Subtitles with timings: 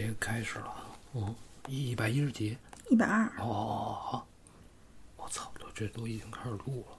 [0.00, 0.72] 这个开始了，
[1.14, 1.34] 嗯，
[1.66, 2.56] 一百一十集，
[2.88, 3.24] 一百二。
[3.40, 4.26] 哦哦哦，好，
[5.16, 6.96] 我操，这都已经开始录了。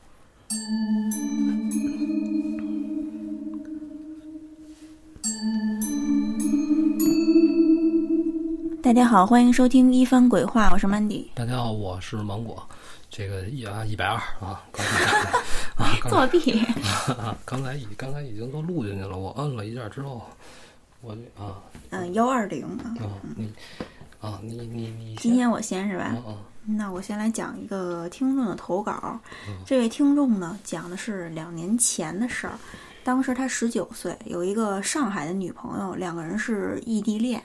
[8.84, 11.28] 大家好，欢迎收听一番鬼话，我是 Mandy。
[11.34, 12.62] 大家好，我是芒果。
[13.10, 15.06] 这个一啊一百二啊，刚才
[15.82, 16.60] 啊作弊。
[17.18, 20.22] 啊刚才已刚才已经都录进去了，我摁了一下之后，
[21.02, 21.62] 我这啊
[21.92, 22.96] 嗯，幺二零啊。
[23.00, 23.54] 啊你
[24.20, 26.16] 啊你你你今天我先是吧？
[26.66, 29.20] 那我先来讲一个听众的投稿。
[29.66, 32.54] 这位听众呢，讲的是两年前的事儿。
[33.04, 37.42] 当时他十九岁，有一个上海的女朋友，两个人是异地恋。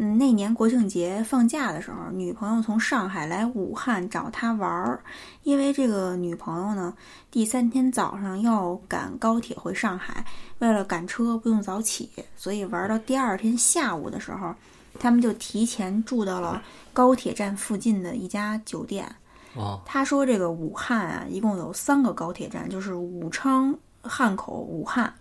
[0.00, 5.02] 嗯，那年国庆节放假的时候，女朋友从上海来武汉找他玩儿，
[5.42, 6.94] 因为这个女朋友呢，
[7.32, 10.24] 第三天早上要赶高铁回上海，
[10.60, 14.54] 为了赶车不用早起，所以玩到第二天下午的时候，
[15.00, 16.62] 他们就提前住到了
[16.92, 19.04] 高铁站附近的一家酒店。
[19.54, 25.12] 哦他说这个武汉啊，一共有三个高铁站，就是武昌、汉口、武汉。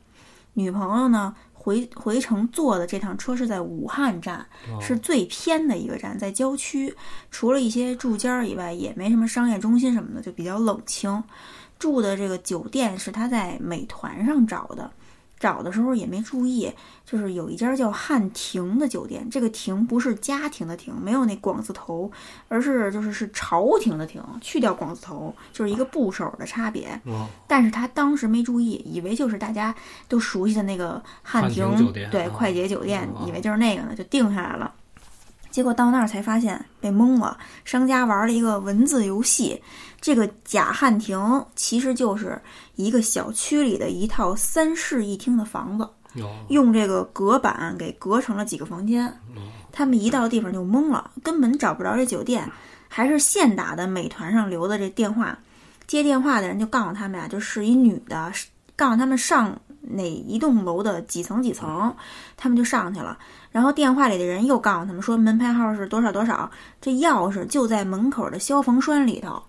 [0.53, 1.36] 女朋友呢，
[1.68, 4.48] 回回程坐的这趟车是在武汉站，
[4.80, 6.96] 是最偏的一个站，在郊区，
[7.30, 11.22] 除了一些住家儿以外，也没什么商业中心什么的，就比较冷清。
[11.78, 14.90] 住的这个酒店是他在美团上找的，
[15.40, 16.72] 找的时候也没注意，
[17.06, 22.12] 就是有一家叫汉庭的酒店，这个庭不是家庭的庭，没有那广字头，
[22.48, 26.88] 而是就是是朝廷的廷，去掉广字头，就是一个部首的差别。
[27.06, 29.74] 啊但是他当时没注意，以为就是大家
[30.08, 34.74] 都熟悉的那个汉汉庭庭酒店啊对快捷酒店，啊以为就是那个呢，就定下来了。
[35.50, 39.62] 结果到那儿才发现被蒙了，商家玩了一个文字游戏。
[40.00, 42.40] 这个假汉庭其实就是
[42.78, 45.89] 一个小区里的一套三室一厅的房子，
[46.47, 49.14] 用这个隔板给隔成了几个房间。
[49.72, 52.50] 他们一到地方就懵了，根本找不着这酒店，
[52.88, 55.38] 还是现打的美团上留的这电话。
[55.86, 58.31] 接电话的人就告诉他们呀、就是一女的，
[58.75, 61.96] 告诉他们上哪一栋楼的几层几层，
[62.35, 63.18] 他们就上去了。
[63.52, 69.41] 然后电话里的人又告诉他们说门牌号是多少多少，这钥匙就在门口的消防栓里头。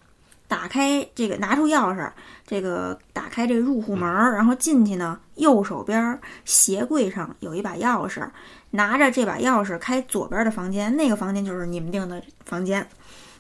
[0.48, 2.10] 打开这个，拿出钥匙，
[2.46, 8.26] 这个打开这个入户门儿，然后进去呢，右手边儿鞋柜上有一把钥匙，
[8.70, 12.84] 拿着这把钥匙开左边的房间，那个房间就是你们订的房间。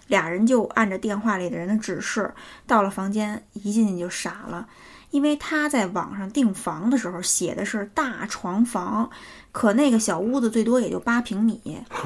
[0.06, 2.32] 俩人就按着电话里的人的指示，
[2.66, 4.66] 到了房间，一进去就傻了，
[5.10, 9.10] 因为他在网上订房的时候写的是大床房，
[9.58, 11.60] 可那个小屋子最多也就八平米。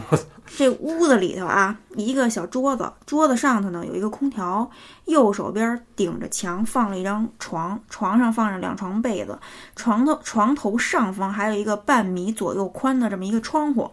[0.57, 4.71] 这屋子里头啊，一个小桌子，桌子上头呢有一个空调，
[5.05, 9.39] 右手边顶着墙放了一张床，床上放着两床被子，
[9.77, 13.91] 床头床头上方还有一个半米左右宽的这么一个窗户。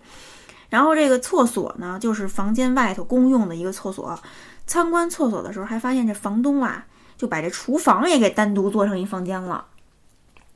[0.70, 4.18] 然后这个厕所呢，就是房间外头公用的一个厕所。
[4.66, 6.86] 参观厕所的时候，还发现这房东啊，
[7.18, 9.66] 就把这厨房也给单独做成一房间了。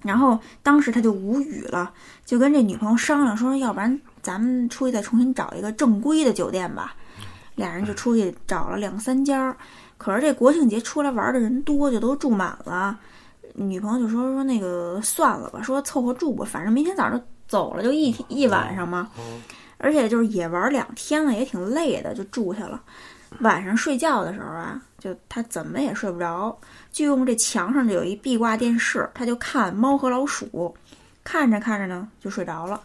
[0.03, 1.91] 然后当时他就无语了，
[2.25, 6.95] 就跟这女朋友商量说，要不然咱们出去再重新找一个正规的酒店吧。
[7.55, 9.55] 俩人就出去找了两三家儿，
[9.97, 12.99] 可是这国庆节出来玩的人多，就都住满了。
[13.53, 19.09] 女朋友就说说那个算了吧，说凑合住吧，反正明天早上走了，就一天一晚上嘛。
[19.77, 22.81] 而且就是也玩两天了，也挺累的，就住下了。
[23.41, 26.57] 晚上睡觉的时候啊，就他怎么也睡不着，
[26.93, 30.45] 就用这墙上就有一壁挂电视，他就看《猫和老鼠》，
[31.23, 32.79] 看着看着呢就睡着了。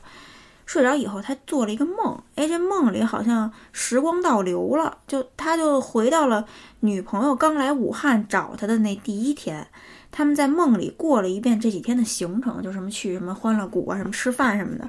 [0.67, 6.45] 睡着以后，他做了一个梦，哎，这梦里好像时光倒流了，就他就回到了
[6.81, 9.67] 女朋友刚来武汉找他的那第一天。
[10.11, 14.89] 他们在梦里过了一遍这几天的行程，就什么去什么欢乐谷啊，什么吃饭什么的。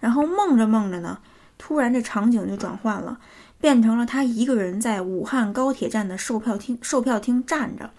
[0.00, 1.18] 然后梦着梦着呢，
[1.58, 3.18] 突然这场景就转换了，
[3.60, 7.90] 变成了他一个人在武汉高铁站的售票厅售票厅站着。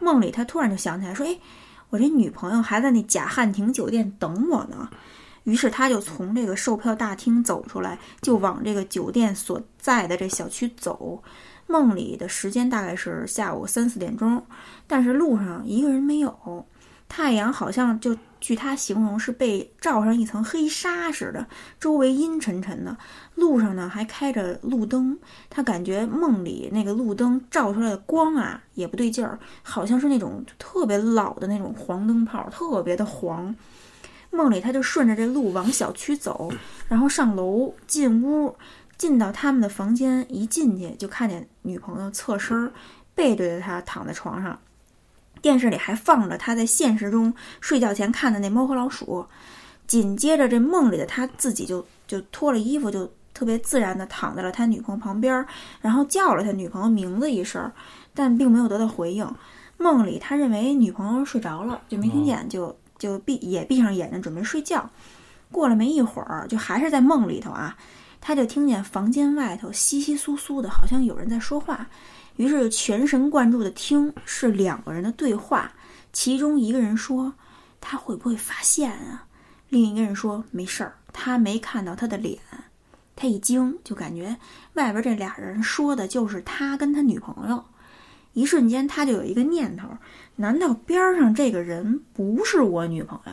[0.00, 1.38] 梦里他突然就想起来说：“哎，
[1.90, 4.88] 我这女朋友还在那假汉庭酒店等我呢。”
[5.44, 11.22] 于是他就从这个售票大厅走出来，就往这个酒店所在的这小区走。
[11.68, 14.44] 梦里的时间大概是下午三四点钟，
[14.86, 16.66] 但是路上一个人没有，
[17.08, 21.46] 太阳好像就据他形容是被罩上一层黑纱似的，
[21.80, 22.96] 周围阴沉沉的。
[23.34, 25.18] 路上呢还开着路灯，
[25.48, 33.54] 他感觉梦里那个路灯照出来的光啊也不对劲儿，好像是那种特别老的那种黄灯泡，特别的黄。
[34.30, 36.52] 梦里他就顺着这路往小区走，
[36.88, 38.54] 然后上楼进屋，
[38.98, 42.70] 进到他们的房间，一进去就看见女朋友侧身
[43.14, 44.58] 背对着他躺在床上，
[45.42, 49.22] 电视里还放着他在现实中睡觉前看的那《猫和老鼠》。
[49.86, 55.46] 紧接着，这梦里的他自己就就脱了衣服就特别自然的躺在了他女朋友旁边，
[55.80, 57.70] 然后叫了他女朋友名字一声，
[58.12, 59.32] 但并没有得到回应。
[59.76, 64.90] 梦里他认为女朋友睡着了，就没听见，就就闭也闭上眼睛准备睡觉。
[65.52, 67.76] 过了没一会儿，就还是在梦里头啊，
[68.20, 71.86] 他就听见房间外头稀稀疏疏的，好像有人在说话。
[72.36, 75.72] 于是全神贯注的听，是两个人的对话。
[76.12, 77.34] 其中一个人说
[77.80, 79.26] ：“他会不会发现啊？”
[79.68, 82.38] 另一个人说：“没事儿，他没看到他的脸。”
[83.16, 84.36] 他一惊，就感觉
[84.74, 87.64] 外边这俩人说的就是他跟他女朋友。
[88.34, 89.88] 一瞬间，他就有一个念头：
[90.36, 93.32] 难道边上这个人不是我女朋友？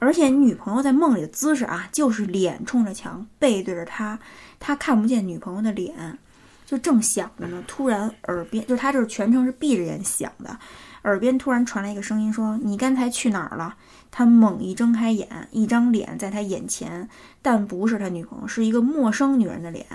[0.00, 4.18] 而且女朋友在梦里的姿势啊，就是脸冲着墙，背对着他，
[4.58, 6.18] 他看不见女朋友的脸。
[6.66, 10.58] 就正想着呢，突然耳边，就他就是全程是闭着眼想的，
[11.04, 13.76] 耳边突然传来一个声音说：“你刚才去哪儿了？”
[14.10, 17.08] 他猛一睁开眼，一张脸在他眼前，
[17.40, 19.86] 但不是他女朋友，是一个陌生女人的脸，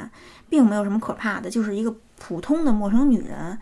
[0.50, 3.60] 并没有什么可怕的，就是一个普通的陌生女人。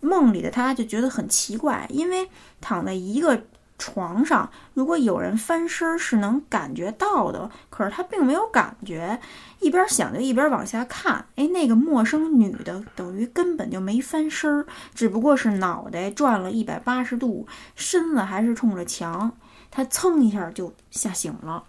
[0.00, 2.28] 梦里的他就觉得很奇怪，因为
[2.60, 3.44] 躺在一个。
[3.76, 9.20] 床上，如果有人翻身是能感觉到的，可是他并没有感觉。
[9.60, 19.32] 一边想就一边往下看，哎，那个陌生女的等于根本就没翻身，只不过是脑袋转了一百八十度，身子还是冲着墙。
[19.70, 21.64] 他蹭一下就吓醒了，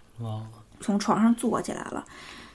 [0.79, 2.05] 从床上坐起来了，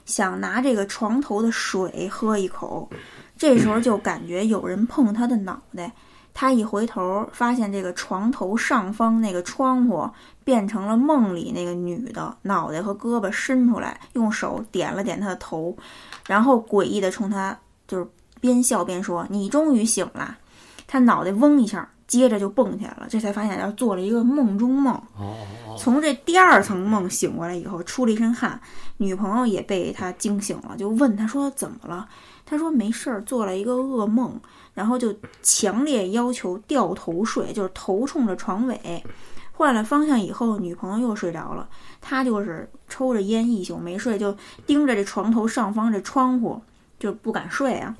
[0.05, 2.89] 想拿这个床头的水喝一口，
[3.37, 5.91] 这时候就感觉有人碰他的脑袋。
[6.33, 10.09] 他一回头，发现这个床头上方那个窗户
[10.43, 15.75] 变成了梦里那个女的脑袋和胳膊伸出来，用手点了点他的头，
[16.27, 17.57] 然后诡异的冲他
[17.87, 18.07] 就是
[18.39, 20.37] 边笑边说：“你终于醒了。
[20.87, 23.07] ”他脑袋嗡一下，接着就蹦起来了。
[23.09, 24.99] 这才发现要做了一个梦中梦。
[25.77, 28.59] 从这第二层梦醒过来以后，出了一身汗，
[28.97, 32.07] 女朋友也被他惊醒了，就问他说：“怎么了？”
[32.45, 34.39] 他说：“没事儿，做了一个噩梦。”
[34.73, 39.03] 然后就强烈要求掉头睡，就是头冲着床尾。
[39.53, 41.69] 换了方向以后，女朋友又睡着了，
[41.99, 44.35] 他就是抽着烟一宿没睡，就
[44.65, 46.59] 盯着这床头上方这窗户，
[46.97, 47.95] 就不敢睡啊。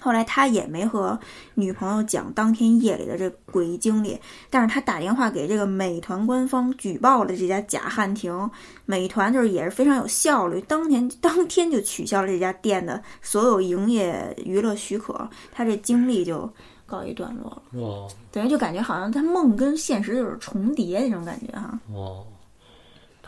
[0.00, 1.16] 后来他也没和
[1.54, 4.18] 女朋友讲当天夜里的这诡异经历，
[4.48, 8.50] 但是他打电话给这个美团官方举报了这家假汉庭，
[8.86, 16.50] 美团就是也是非常有效率，当天当天就取消了这家店的所有营业娱乐许可，他这经历就
[16.86, 17.80] 告一段落了。
[17.80, 21.78] 哇，等于就感觉好像他梦跟现实就是重叠那种感觉哈。
[21.92, 22.24] 哇。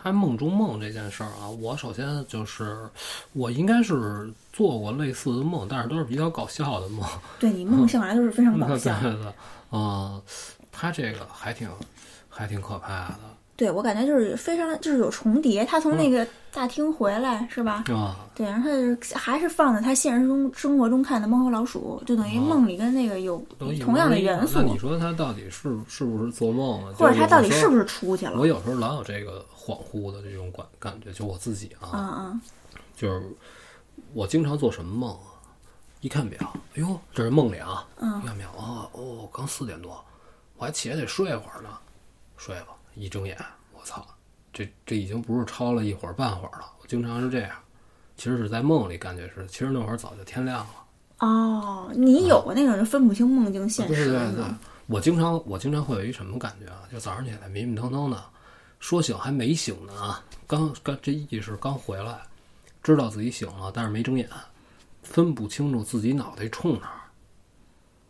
[0.02, 2.88] 他梦中梦这件事儿啊，我首先就是
[3.32, 7.08] 我应该是做过类似的梦，但是都是比较搞笑的梦。
[7.38, 8.98] 对你梦向来都是非常搞笑。
[9.00, 10.20] 对对对，啊，
[10.72, 11.68] 他这个还挺
[12.28, 13.18] 还挺可怕的。
[13.62, 17.84] 对我感觉就是非常就是有重叠，他从那个大厅回来是吧？
[17.90, 18.68] 啊，对，然后
[19.00, 23.38] 他还是放在他现实中生活中看的《猫和老鼠》，就等于梦里跟那个有
[23.80, 24.58] 同样的元素。
[24.58, 26.92] 那你说他到底是是不是做梦啊？
[26.96, 28.36] 或者他到底是不是出去了？
[28.36, 32.40] 我有时候老有这个恍惚的这种感感觉，就我自己啊，嗯嗯，
[32.96, 33.22] 就是
[34.12, 35.38] 我经常做什么梦啊？
[36.00, 40.04] 一看表，哎呦，这是梦里啊，嗯，一看表啊，哦，刚四点多，
[40.56, 41.68] 我还起来得睡会儿呢，
[42.36, 42.74] 睡吧。
[42.94, 43.36] 一睁眼，
[43.72, 44.06] 我操，
[44.52, 46.66] 这这已经不是超了一会儿半会儿了。
[46.80, 47.50] 我经常是这样，
[48.16, 50.74] 其实是在梦里感觉是，其实那会儿早就天亮了。
[51.20, 53.94] 哦，你有过那种就分不清梦境现实？
[53.94, 54.44] 对对对，
[54.86, 56.82] 我经常我经常会有一什么感觉啊？
[56.90, 58.22] 就早上起来迷迷瞪瞪的，
[58.80, 62.20] 说醒还没醒呢啊，刚刚这意识刚回来，
[62.82, 64.28] 知道自己醒了，但是没睁眼，
[65.02, 67.00] 分不清楚自己脑袋冲哪儿，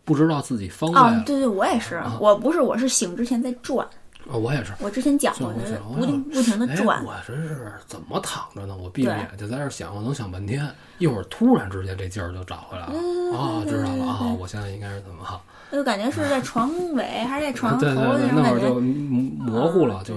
[0.04, 0.98] 不知道自己方位。
[0.98, 3.86] 啊，对对，我也是，我不是，我是醒之前在转。
[4.30, 4.72] 啊，我也是。
[4.78, 7.04] 我之前讲过，不停不停的转。
[7.04, 8.76] 我这是怎么躺着呢？
[8.76, 10.66] 我闭着眼就在这想，我能想半天。
[10.98, 12.92] 一会儿突然之间这劲儿就找回来了。
[13.36, 14.36] 啊，知道了啊！
[14.38, 15.40] 我现在应该是怎么？
[15.72, 20.14] 就感觉是在床尾 还是在床头对对对，那会儿就模糊了，就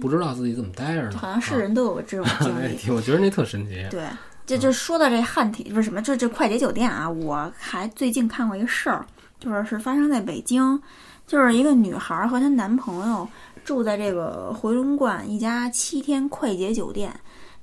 [0.00, 1.16] 不知道自己怎么待着呢。
[1.16, 2.78] 好像是人都有这种经历。
[2.90, 3.86] 我觉得那特神奇。
[3.90, 4.04] 对，
[4.44, 7.08] 这就说到这汉体不是什么，这这快捷酒店啊！
[7.08, 9.06] 我还最近看过一个事儿，
[9.38, 10.82] 就是是发生在北京，
[11.26, 13.28] 就是一个女孩和她男朋友。
[13.64, 17.12] 住在这个回龙观一家七天快捷酒店，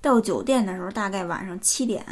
[0.01, 2.05] 到酒店的时候大概晚上七点，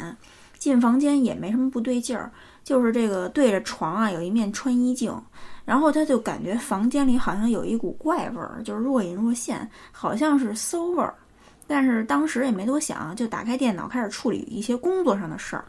[0.56, 2.32] 进房间也没什么不对劲儿，
[2.64, 5.14] 就是这个对着床啊有一面穿衣镜，
[5.66, 11.14] 然后他就感觉房间里好像有一股怪味儿，就是若隐若现，好像是馊味儿，
[11.66, 15.66] 但是当时也没多想，就打开电脑开始处理一些工作上的事儿。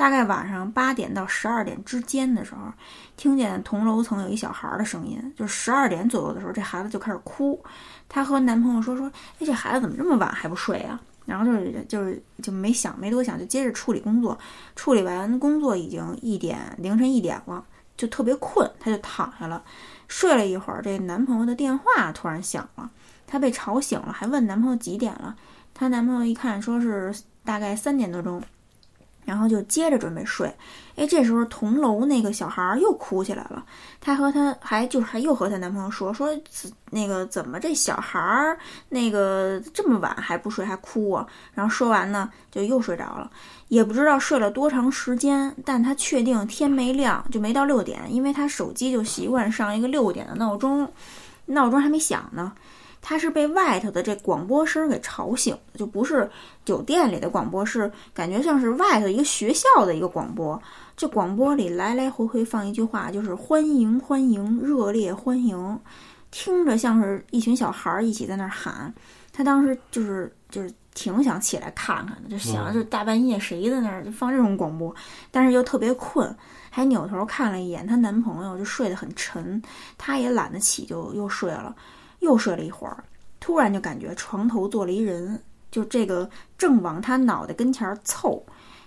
[0.00, 2.72] 大概晚上八点到十二点之间的时候，
[3.18, 5.22] 听见同楼层有一小孩的声音。
[5.36, 7.62] 就十二点左右的时候，这孩子就开始哭。
[8.08, 14.38] 她和男朋友说：“说，哎，这孩子怎么这么晚还不睡啊？”然后就是就是就没想没多想，就接着处理工作。
[14.74, 17.62] 处理完工作已经一点凌晨一点了，
[17.94, 19.62] 就特别困，她就躺下了，
[20.08, 20.80] 睡了一会儿。
[20.80, 22.90] 这男朋友的电话突然响了，
[23.26, 25.36] 她被吵醒了，还问男朋友几点了。
[25.74, 27.14] 她男朋友一看说是
[27.44, 28.42] 大概三点多钟。
[29.24, 30.52] 然后就接着准备睡，
[30.96, 33.64] 哎，这时候同楼那个小孩儿又哭起来了。
[34.00, 36.28] 她和她还就是还又和她男朋友说说，
[36.90, 38.58] 那个怎么这小孩儿
[38.88, 41.26] 那个这么晚还不睡还哭啊？
[41.54, 43.30] 然后说完呢，就又睡着了，
[43.68, 50.90] 也不知道睡了多长时间，但她确定天没亮就没到六点，因为她手机就习惯上一个六点的闹钟，
[51.46, 52.52] 闹钟还没响呢。
[53.02, 56.30] 他是被外头的这广播声给吵醒的，就不是
[56.64, 60.60] 酒店里的广播，是感觉像是外头一个学校的一个广播。
[60.96, 65.80] 这广播里来来回回放一句话，就是“欢迎欢迎，热烈欢迎”，
[66.30, 68.92] 听着像是一群小孩儿一起在那儿喊。
[69.32, 74.94] 他当时就是就是挺想起来看看的，就想就大半夜谁在那儿放这种广播，
[75.30, 76.36] 但是又特别困，
[76.68, 79.62] 还扭头看了一眼她男朋友，就睡得很沉，
[79.96, 81.74] 她也懒得起，就又睡了。
[82.20, 83.04] 又睡了一会儿，
[83.40, 88.44] 突然就感觉床头坐了一人，就这个正往他脑袋跟前凑，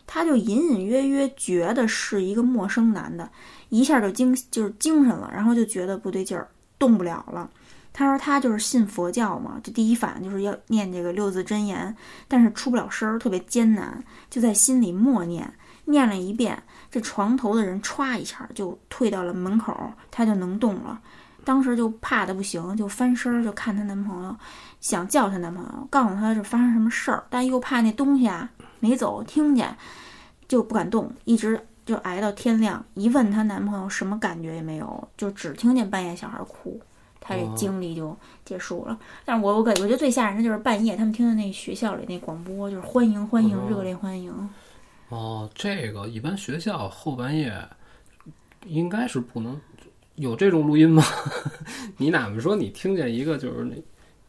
[0.07, 3.29] 他就隐隐约约觉得是一个陌生男的，
[3.69, 6.47] 一下就精就是精神了，然后就觉得不对劲儿，
[6.79, 7.49] 动不了了。
[7.95, 11.95] 他说他就是信佛教嘛，就第一反应就是要念这个六字真言，
[12.27, 15.53] 但是出不了声儿，特别艰难，就在心里默念，
[15.85, 20.99] 念了一遍，这床头的人歘一下就退到了门口，他就能动了。
[21.45, 24.35] 当时就怕的不行，就翻身儿就看她男朋友，
[24.79, 29.75] 想叫她男朋友，告诉她是发生什么事儿，但又怕那东西啊没走，听见
[30.47, 32.83] 就不敢动，一直就挨到天亮。
[32.93, 36.79] 一问她男朋友什么感觉也没有，就只听见半夜小孩哭，
[37.19, 38.97] 她这经历就结束了。
[39.25, 44.49] 但是我我感我觉得最吓人的就是半夜他们听的那学校里那广播，就是欢迎欢迎，热烈欢迎。
[45.09, 47.53] 哦，这个一般学校后半夜
[48.65, 49.59] 应该是不能。
[50.15, 51.03] 有这种录音吗？
[51.97, 53.75] 你哪怕说你听见一个就是那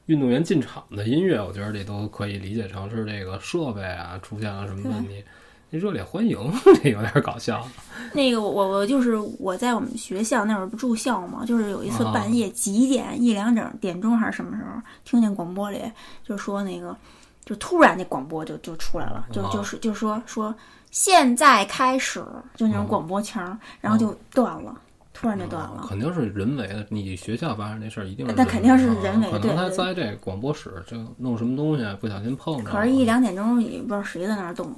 [0.07, 5.25] 运动员进场的音乐，我觉得这都可以理解成是这个设备啊出现了什么问题。
[5.71, 6.39] 那热烈欢迎
[6.83, 7.67] 这有点搞笑。
[8.13, 15.83] 那个我我就是我在我们学校那会儿不住校嘛，就是有一次半夜几点一两整点钟还是什么时候，听见广播里
[16.25, 16.97] 就说那个，
[17.45, 20.55] 就突然那广播就就出来了，就就是就说说
[20.91, 22.25] 现在开始，
[22.55, 24.81] 就那种广播腔，然后就断了。
[25.15, 26.85] 突然就断了，肯定是人为的。
[26.91, 29.39] 你学校发生这事儿，一定是那肯定是人为的。
[29.39, 32.71] 可能他在这广播室就弄什么东西，不小心碰着。
[32.71, 34.75] 可是，一两点钟也不知道谁在那儿动。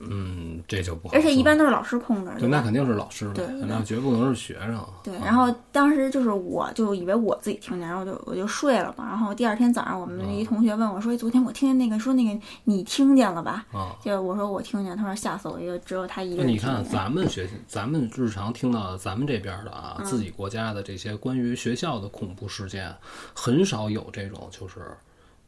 [0.00, 1.14] 嗯，这就不好。
[1.14, 2.30] 而且一般都是老师控制。
[2.38, 4.84] 对，那肯定是老师对，那绝不能是学生。
[5.02, 9.06] 对，然后当时就是我就以为我自己听见，然后就我就睡了嘛。
[9.06, 16.52] 然后第二天早上，我们一同学问我说：“昨天我听见那个说那个你听见了吧？”啊，就我说我听见，他说吓死我一个，只有他一个人。
[16.52, 22.94] 你看咱们学咱们日常听到咱们这边的啊，自己国家的这些关于学校的恐怖事件，
[23.34, 24.80] 很少有这种就是。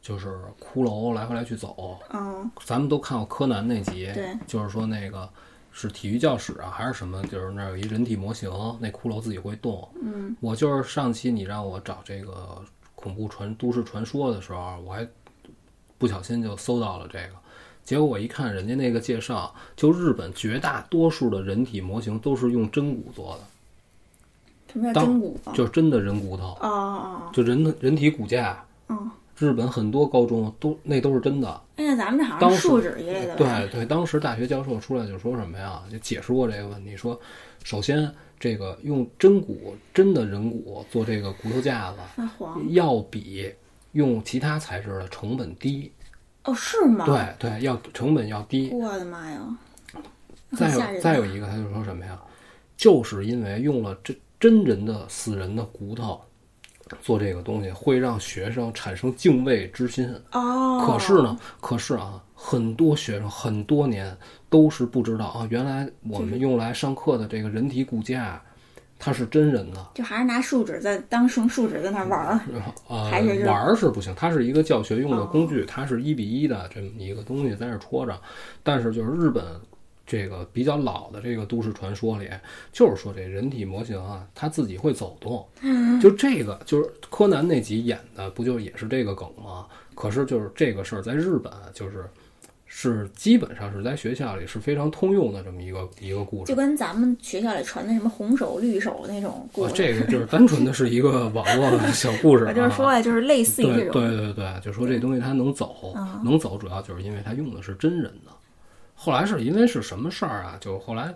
[0.01, 5.29] 就是骷髅来回来去走，嗯，咱们都看过柯南那集，对，就是说那个
[5.71, 7.21] 是体育教室啊，还是什么？
[7.27, 9.87] 就是那儿有一人体模型，那骷髅自己会动。
[10.01, 12.63] 嗯，我就是上期你让我找这个
[12.95, 15.05] 恐怖传都市传说的时候，我还
[15.97, 17.35] 不小心就搜到了这个，
[17.83, 23.43] 结果我一看人家那个介绍，就日本绝大多数的人体模型都是用真骨做的。
[24.71, 25.39] 什么叫真骨？
[25.53, 26.57] 就是真的人骨头。
[26.61, 28.63] 哦哦，就人的人体骨架。
[28.87, 29.11] 嗯。
[29.39, 31.61] 日本很多高中都那都是真的。
[31.77, 33.35] 哎，咱们这好像树脂一类的。
[33.35, 35.81] 对对，当时大学教授出来就说什么呀？
[35.89, 37.19] 就解释过这个问题，说
[37.63, 41.97] 首先这个用真骨真的人骨做这个骨头架子，
[42.69, 43.51] 要比
[43.93, 45.91] 用其他材质的成本低。
[46.43, 47.05] 哦，是吗？
[47.05, 48.69] 对对，要成本要低。
[48.73, 49.39] 我的妈呀！
[50.57, 52.19] 再有再有一个，他就说什么呀？
[52.75, 56.19] 就是因为用了真真人的死人的骨头。
[57.01, 60.85] 做这个东西会让学生产生敬畏之心哦。
[60.85, 64.15] 可是呢，可是啊，很多学生很多年
[64.49, 68.41] 都是不知道啊，原来我们用来上课的这个人体骨架，
[68.97, 69.87] 它是真人的。
[69.95, 72.39] 就还是拿树脂在当成树脂在那玩儿，
[73.09, 74.13] 还是玩儿是不行。
[74.15, 78.19] 它是一个教学用的工具，它是一比一的这么一个东西在那戳着。
[78.63, 79.43] 但是就是日本。
[80.09, 82.27] 这个比较老的这个都市传说里，
[82.71, 85.47] 就是说这人体模型啊，它自己会走动。
[85.61, 89.67] 嗯就这个，就是柯南那集演的，不就也是这个梗吗？
[89.93, 92.09] 可是就是这个事儿，在日本就是
[92.65, 96.55] 是基本上是在学校里是非常通用的这么一个一个故事就。
[96.55, 102.47] 跟咱们学校里传的什么红手绿手那种故事，啊这个就是单纯的是一个网络的小故事、啊。
[102.49, 108.31] 我就是说呀，就是类似于对这种，对对对，就说这东西它能走，嗯能走主要就是因为它用的是真人的。
[109.01, 110.57] 后来是因为是什么事儿啊？
[110.59, 111.15] 就后来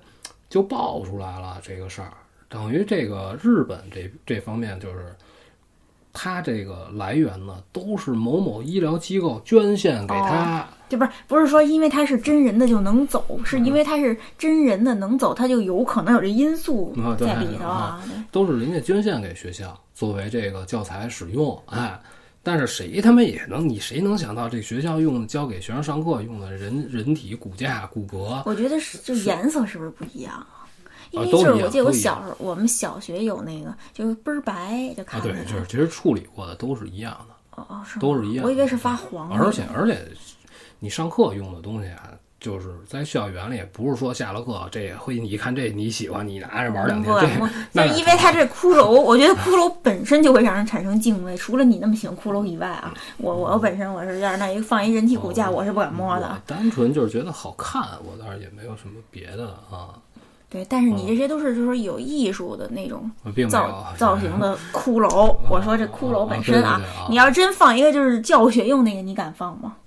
[0.50, 2.14] 就爆出来了这个事儿，
[2.48, 5.14] 等于这个日本这这方面就是。
[6.16, 17.68] 他这个来源呢，都是某某医疗机构捐献给他，就不是不是说因为他是真人的就能走，是因为他是真人的能走，他就有可能有这因素在里头
[18.32, 22.00] 都是人家捐献给学校作为这个教材使用，哎，
[22.44, 30.68] 但是谁他妈也能，你谁能想到这学校用教给学生上课用的人人体骨架骨骼，我觉得是就颜色是不是不一样啊？
[31.12, 40.06] 因为就是我记得我小时候，我们小学有那个就是倍儿白，就啊，看着，对就是其实处理过的都是一样的，哦哦是都是一样的我以为是发黄，而且而且
[40.80, 42.12] 你上课用的东西啊。
[42.44, 47.16] 就是在校园里，不是说下了课这会你一看这你喜欢，你拿着玩两天，
[47.72, 51.38] 那就是因为它这骷髅，我觉得骷髅本身就会让人产生敬畏。
[51.38, 56.38] 除了你那么喜欢骷髅以外啊，我我本身我是要是那一放一人体骨架，我是不敢摸的。
[56.46, 59.96] 单纯就是觉得好看，我倒是也没有什么别的啊，
[60.50, 63.10] 对，但是你这些都是就是说有艺术的那种
[63.50, 65.34] 造造型的 骷髅。
[65.50, 69.78] 我说这骷髅本身啊，你要真放一个就是教学用那个，你敢放吗？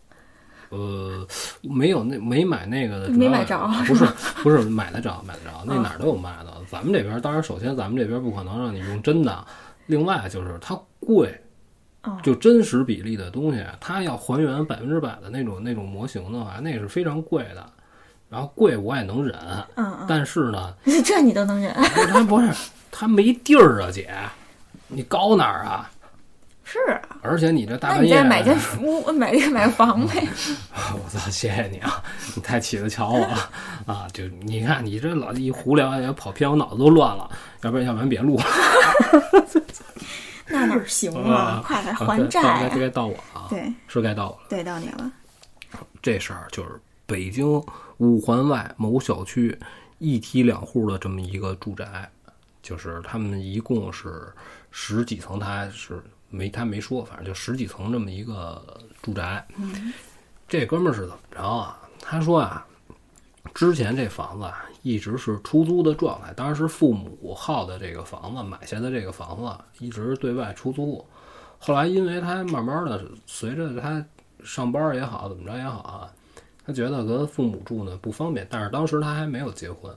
[0.70, 1.26] 呃，
[1.62, 4.04] 没有那没买那个的，没买着不是
[4.42, 6.52] 不是买得着买得着，那哪儿都有卖的。
[6.68, 9.46] 咱们这边当然首先咱们这边不可能让你用真的，
[9.86, 11.40] 另外就是它贵
[12.02, 17.64] 哦，就真实比例的东西，它要还原百分之百的那种那种模型的话，那是非常贵的。
[18.28, 19.38] 然后贵我也能忍，
[19.76, 21.72] 嗯但是呢， 嗯，这你都能忍？
[21.74, 22.52] 它不是
[22.90, 24.10] 它没地儿啊，姐，
[24.88, 25.88] 你高哪儿啊？
[26.68, 30.26] 是啊，而且你这大半夜你再买间屋， 买个买个房呗。
[30.92, 32.02] 我操，谢谢你啊！
[32.34, 33.50] 你太起得瞧我了
[33.86, 34.08] 啊！
[34.12, 37.30] 就你看，你这老一胡聊也跑偏，我脑子都乱了。
[37.62, 38.44] 要不然，要不然别录了。
[40.48, 41.62] 那哪行啊啊？
[41.64, 42.70] 快快还该债该啊！
[42.74, 43.46] 该到我了啊！
[43.48, 44.38] 对是该到我了。
[44.48, 45.12] 对，到你了。
[46.02, 46.70] 这事儿就是
[47.06, 47.62] 北京
[47.98, 49.56] 五环外某小区
[49.98, 52.10] 一梯两户的这么一个住宅，
[52.60, 54.32] 就是他们一共是
[54.72, 59.46] 十几层，它是没他没说，反正就十几层这么一个住宅。
[60.48, 61.78] 这哥们儿是怎么着啊？
[62.00, 62.66] 他说啊，
[63.54, 71.04] 之前这房子啊一直是出租的状态，当时父母号的这个房子买下的这个房子一直对外出租。
[71.58, 74.04] 后来因为他慢慢的随着他
[74.44, 76.12] 上班也好，怎么着也好啊，
[76.64, 79.92] 他觉得跟父母住呢不方便，但是当时他还没有结婚，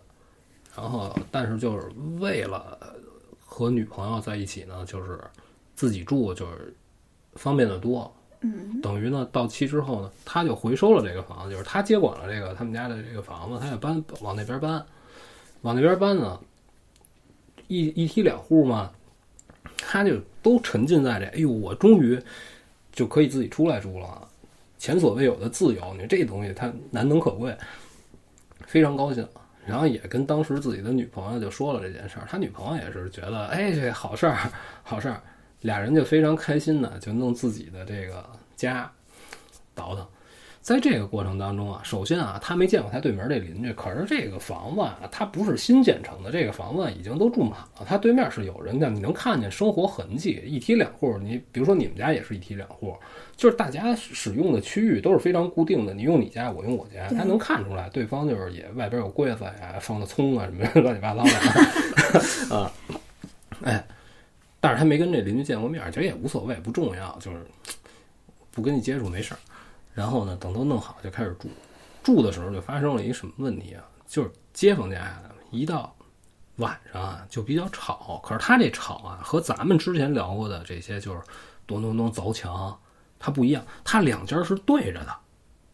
[0.76, 2.80] 然后但是就是为了
[3.40, 5.20] 和女朋友在一起呢，就是
[5.80, 6.76] 自己住就是
[7.36, 8.14] 方便的多。
[8.42, 14.86] 嗯，等于呢，到期之后呢，他就回收了这个房子，就是他接管了这个他们家的这个房子，他也搬往那边搬，
[15.62, 16.38] 往那边搬呢，
[17.70, 18.92] 一一梯两户嘛，
[19.78, 22.22] 他就都沉浸在这，哎呦，我终于
[22.92, 24.28] 就可以自己出来住了，
[24.78, 27.58] 前所未有的自由，你这东西它难能可贵，
[28.66, 29.26] 非常高兴。
[29.66, 35.22] 然后也跟当时自己的女朋友就说了这件事儿，他女朋友也是觉得，哎，这好事儿，好事儿，
[35.62, 38.24] 俩人就非常开心的就弄自己的这个
[38.56, 38.92] 家，
[39.74, 40.06] 倒腾。
[40.62, 47.86] 在这个过程当中啊，首先啊，他没见过他对门这邻居，可是这个房子啊，它不是新建成的，这个房子已经都住满了。
[47.88, 51.18] 他对面是有人的，你能看见生活痕迹，一梯两户。
[51.18, 52.94] 你比如说你们家也是一梯两户，
[53.38, 62.72] 就是大家使用的区域都是非常固定的，你用你家，我用我家，他能看出来对方就是也外边有柜子呀，放的葱啊什么 乱七八糟的啊，
[63.64, 63.84] 哎，
[64.60, 67.46] 但是他没跟这邻居见过面，其实也无所谓，不重要，就是
[68.52, 69.40] 不跟你接触没事儿。
[69.94, 71.50] 然后呢，等都弄好就开始住。
[72.04, 73.84] 住的时候就发生了一个什么问题啊？
[74.08, 75.96] 就是街坊家，一到
[76.58, 78.22] 晚上啊就比较吵。
[78.24, 81.22] 可是他这吵啊，和咱们之前聊过的这些就是
[81.68, 82.78] 咚咚咚凿墙，
[83.20, 83.64] 它不一样。
[83.84, 85.16] 它两家是对着的，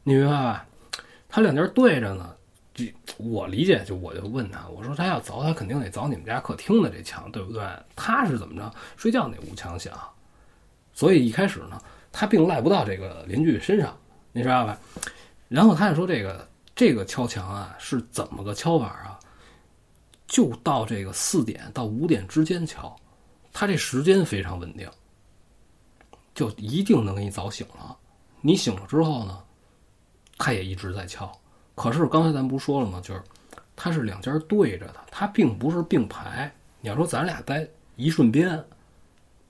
[0.04, 0.66] 你明白吧？
[1.30, 2.35] 他两家对着呢。
[2.76, 2.84] 就
[3.18, 7.64] 我理解，就我就问他，我说他要凿，他肯定得凿你们家客厅的这墙，对不对？
[7.96, 8.76] 他是怎么着？
[8.98, 9.98] 睡觉那屋墙响，
[10.94, 13.98] 所以一开始呢，他并赖不到这个邻居身上，
[14.34, 14.78] 你知道吧？
[15.48, 19.20] 然后他就说这个这个敲墙啊是怎么个敲法啊？
[20.28, 22.94] 就到这个四点到五点之间敲，
[23.54, 24.90] 他这时间非常稳定，
[26.34, 27.98] 就一定能给你凿醒了。
[28.42, 29.42] 你醒了之后呢，
[30.38, 31.32] 他也一直在敲。
[31.76, 33.00] 可是刚才咱不说了吗？
[33.04, 33.22] 就是
[33.76, 36.52] 它是两家对着的，它并不是并排。
[36.82, 38.64] 你要说咱俩在一瞬边，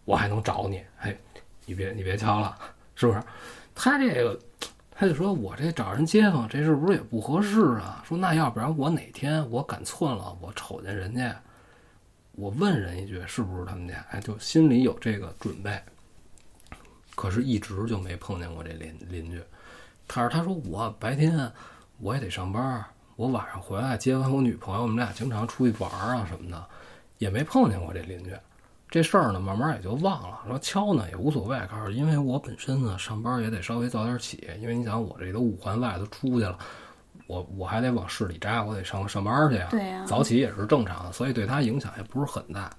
[0.04, 1.16] 我还能找你，哎，
[1.66, 2.58] 你别你别敲了，
[2.96, 3.22] 是不是？
[3.74, 4.40] 他这个
[4.90, 8.04] 他就说我这找人街坊，这是不是也不合适啊？
[8.08, 11.40] 说那要不然我哪天我赶寸了，我瞅见人家，
[12.32, 15.80] 我问人一句是不是他们家，哎，就心里有这个准备。
[17.16, 19.42] 可是，一直就没碰见过这邻邻居。
[20.08, 21.50] 他说：“他说我白天
[22.00, 26.66] 我也得上班，我晚上回来接完我女朋友，我们俩经常出去玩啊什么的，
[27.18, 28.32] 也没碰见过这邻居。
[28.90, 30.42] 这事儿呢，慢慢也就忘了。
[30.48, 36.58] 说敲呢也无所谓，告诉因为我本身呢上班也得稍微早点起，因为你想我这都五环外都出去了，
[37.28, 39.68] 我我还得往市里扎，我得上上班去呀。
[39.72, 42.70] 对呀早起也是正常的，所以对他影响也不是很大。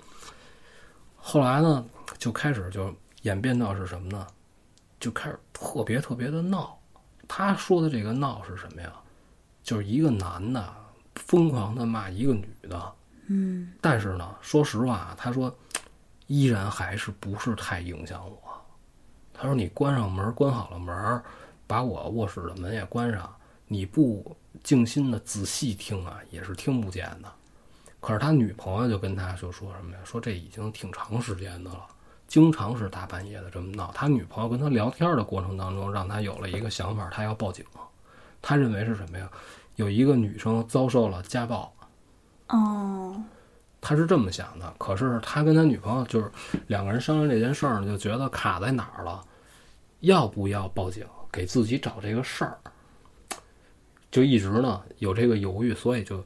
[1.16, 1.84] 后来呢，
[2.18, 4.26] 就开始就演变到是什么呢？
[5.00, 6.78] 就开始特别特别的闹。
[7.28, 8.92] 他说的这个闹是什么呀？
[9.66, 10.72] 就是一个男的
[11.16, 12.92] 疯狂的骂一个女的，
[13.26, 15.52] 嗯但是呢，说实话，他说
[16.28, 18.40] 依然还是不是太影响我。
[19.34, 21.20] 他说你关上门，关好了门，
[21.66, 23.28] 把我卧室的门也关上，
[23.66, 27.28] 你不静心的仔细听啊，也是听不见的。
[27.98, 29.98] 可是他女朋友就跟他就说什么呀？
[30.04, 31.84] 说这已经挺长时间的了，
[32.28, 33.90] 经常是大半夜的这么闹。
[33.92, 37.64] 他女朋友跟他聊天的过程当中，让他有了一个想法，他要报警。
[38.40, 39.30] 他认为是什么呀？
[39.76, 41.70] 有一个女生遭受了家暴，
[42.48, 43.22] 哦，
[43.78, 44.74] 他是这么想的。
[44.78, 46.30] 可是他跟他女朋友就是
[46.66, 49.22] 两个人商量这件事儿，就觉得卡在哪儿了，
[50.00, 52.58] 要不要报警，给自己找这个事儿，
[54.10, 56.24] 就一直呢有这个犹豫，所以就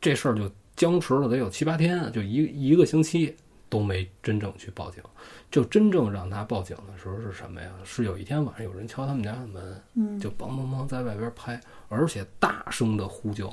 [0.00, 3.36] 这事儿就僵持了得有七八天，就一一个星期
[3.68, 5.02] 都没真正去报警。
[5.50, 7.70] 就真正让他报警的时候是什么呀？
[7.84, 13.48] 是有一天晚上有人敲他们家的门，嗯，就梆梆梆在外边拍，而且大声的呼救。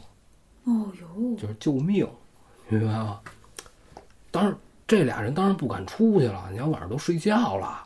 [0.65, 2.07] 哦哟，就是救命，
[2.67, 3.21] 明白吗？
[4.31, 6.49] 当然，这俩人当然不敢出去了。
[6.51, 7.85] 你要晚上都睡觉了，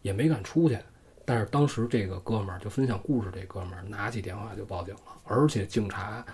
[0.00, 0.78] 也没敢出去。
[1.24, 6.24] 但是当时这个哥们儿就分享故事，这哥们儿拿起电话就报警了，而且警察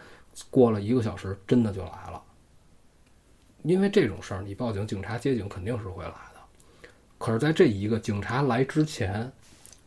[0.50, 2.22] 过了一个小时真的就来了。
[3.64, 6.27] 因为这种事儿，你报警，警察接警肯定是会来的。
[7.18, 9.30] 可是，在这一个警察来之前，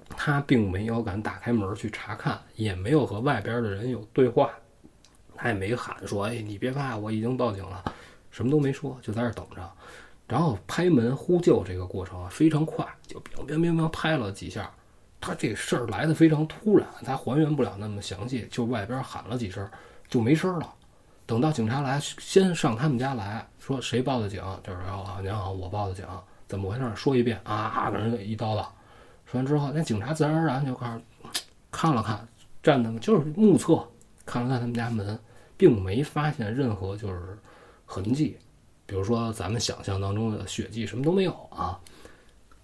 [0.10, 4.50] 他并没有敢打开门去查看，也没有和外边的人有对话。
[5.36, 7.84] 他也没喊说：“哎，你别怕，我已经报警了。”
[8.30, 9.72] 什么都没说，就在这等着。
[10.28, 14.70] 然后拍门呼救这个过程啊非常快，就乒乒乒乒拍了几下。
[15.20, 19.68] 他这事儿来的非常突然，他还原不了那么详细，就外边喊了几声
[20.08, 20.74] 就没声了。
[21.26, 26.06] 等到警察来，先上他们家来说谁报的警，就是啊您好，我报的警，
[26.52, 26.96] 怎么回事？
[26.96, 28.66] 说一遍啊，给人一叨叨。
[29.26, 31.02] 说完之后，那警察自然而然就开始
[31.72, 32.28] 看了看，
[32.62, 33.88] 站的就是目测
[34.26, 35.18] 看了看他们家门。
[35.58, 37.38] 并没发现任何就是
[37.86, 38.36] 痕迹，
[38.88, 41.80] 比如说咱们想象当中的血迹什么都没有啊，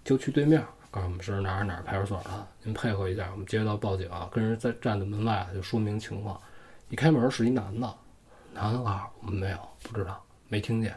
[0.02, 6.40] 就去对面告诉我们是哪儿哪儿派出所的，您配合一下，我们接到报警，啊跟人在站在门外就说明情况。
[6.88, 7.94] 一开门是一男的，
[8.52, 10.92] 男的告诉我们没有，不知道，没听见。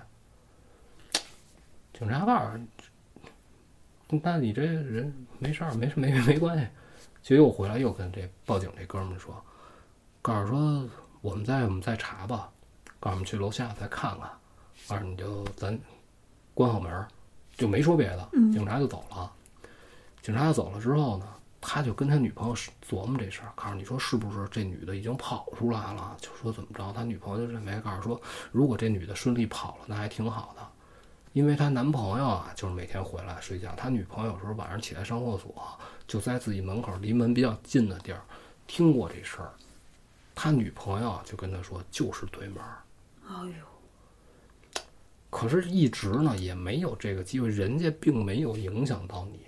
[1.93, 2.59] 警察告诉，
[4.23, 6.67] 那你这人没事儿，没事没没关系，
[7.21, 9.43] 就又回来又跟这报警这哥们儿说，
[10.21, 10.89] 告诉说。
[11.21, 12.49] 我们再我们再查吧，
[12.99, 14.27] 告诉我们去楼下再看看，
[14.87, 15.79] 告诉你就咱
[16.55, 17.05] 关好门，
[17.55, 19.31] 就没说别的，警察就走了。
[20.23, 21.27] 警察走了之后呢，
[21.61, 22.55] 他就跟他女朋友
[22.89, 26.17] 琢磨这事儿，告诉你说是不是这女的已经跑出来了？
[26.19, 28.19] 就说怎么着，他女朋友就认为，告诉说
[28.51, 30.67] 如果这女的顺利跑了，那还挺好的，
[31.33, 35.53] 因为她男朋友啊，就是每天回来睡觉，她女朋友有时候晚上起来上厕所，
[36.07, 38.21] 就在自己门口离门比较近的地儿
[38.67, 39.51] 听过这事儿。
[40.33, 42.81] 他女朋友就跟他说，就是对门儿。
[43.27, 44.81] 哎呦，
[45.29, 49.39] 可是，一直呢也没有这个机会，人家并没有影响到你。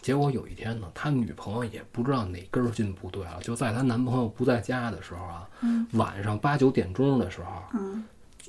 [0.00, 5.48] 结果有一天呢，他女朋友也不知道哪根筋不对了，就在她男朋友不在家的时候啊，
[5.92, 8.04] 晚上八九点钟的时候，嗯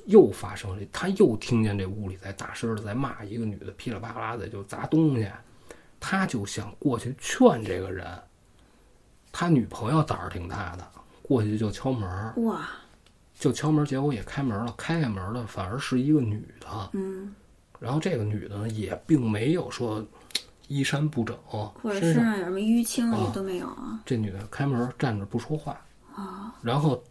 [0.06, 5.28] 又发生了，他又听见这屋里在大声的在骂一个女的，噼里啪啦的就砸东西，
[6.00, 8.06] 他就想过去劝这个人。
[9.32, 10.90] 他女朋友胆儿挺大的，
[11.20, 12.68] 过去就敲门，哇，
[13.34, 14.72] 就敲门，结果也开门了。
[14.78, 17.34] 开开门了反而是一个女的，嗯，
[17.78, 20.02] 然后这个女的呢也并没有说
[20.68, 24.00] 衣衫不整，或者身上有什么淤青啊都没有啊。
[24.06, 25.78] 这女的开门站着不说话，
[26.14, 27.04] 啊，然后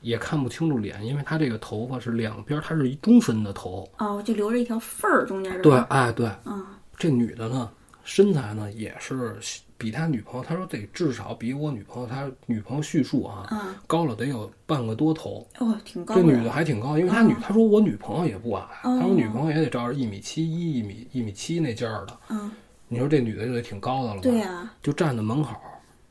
[0.00, 3.88] 也看不清楚脸，因为他这个头发是两边，他是一中分的头。
[3.98, 6.64] 哦，就留着一条缝儿，中间是吧对，，哎对，嗯，
[6.96, 7.70] 这女的呢
[8.04, 9.36] 身材呢也是
[9.76, 15.46] 比他女朋友，他说得至少比我女朋友，他女朋友叙述啊，嗯，高了得有半个多头。
[15.58, 22.18] 哦，挺高这女的的，还挺高，因为他女，哦他说我女朋友也不矮，哦他说女朋友也得照着一米七一、一米一米七那劲儿的。
[22.30, 22.50] 嗯，
[22.88, 24.20] 你说这女的就得挺高的了吧？
[24.22, 25.50] 对呀，就站在门口，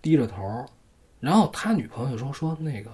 [0.01, 0.65] 低着头，
[1.19, 2.91] 然后他女朋友说说那个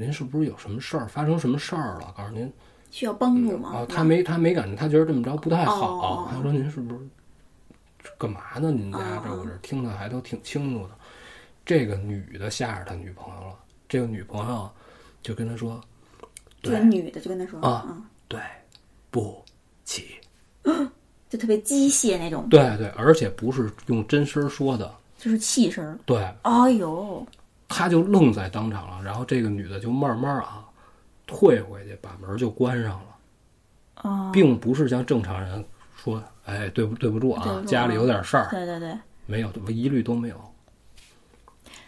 [0.00, 2.14] 您是不是有什么事儿，发生什么事儿了？
[2.16, 2.50] 告诉您
[2.90, 3.68] 需要帮助吗？
[3.68, 6.26] 啊，他没他没感觉，他觉得这么着不太好。
[6.32, 7.00] 他说您是不是
[8.16, 8.70] 干嘛呢？
[8.70, 10.94] 您家哦这我这听的还都挺清楚的。
[11.66, 13.54] 这个女的吓着他女朋友了，
[13.90, 14.70] 这个女朋友
[15.22, 15.78] 就跟他说
[16.62, 18.40] 这个女的就跟他说，啊嗯，对
[19.10, 19.44] 不
[19.84, 20.14] 起。
[21.28, 25.96] 就特别机械那种，对对，而且不是用真声说的，就是气声。
[26.04, 27.24] 对，哎呦，
[27.70, 30.64] 他就愣在当场了，然后这个女的就慢慢啊
[31.26, 33.06] 退回去，把门就关上了，
[34.02, 35.64] 哦，并不是像正常人
[35.96, 40.36] 说，哎，对不对不住啊，住家里有点事儿，对对对，没有，一律都没有。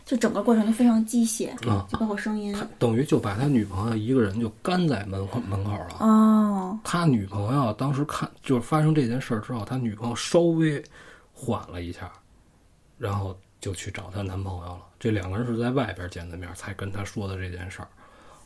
[0.04, 2.52] 就整个过程都非常机械，啊就包括声音。
[2.52, 5.96] 他等于就把他女朋友一个人就干在门门口了。
[6.00, 10.82] 哦，他女朋友当时看就是发生这件事儿之后，他女朋友稍微
[11.32, 12.12] 缓了一下，
[12.98, 14.80] 然后就去找她男朋友了。
[15.02, 17.88] 这两个人是在外边见的面，才跟他说的这件事儿。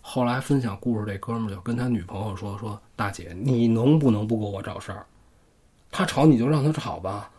[0.01, 5.05] 后来分享故事这哥们儿就跟他女朋友说：“说大姐，你能不能不给我找事儿？
[5.91, 7.31] 他吵你就让他吵吧，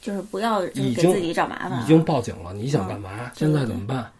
[0.00, 1.80] 就是不要给自己找麻烦。
[1.80, 3.30] 已经报警了，你想干嘛？
[3.36, 4.10] 对现在怎么办？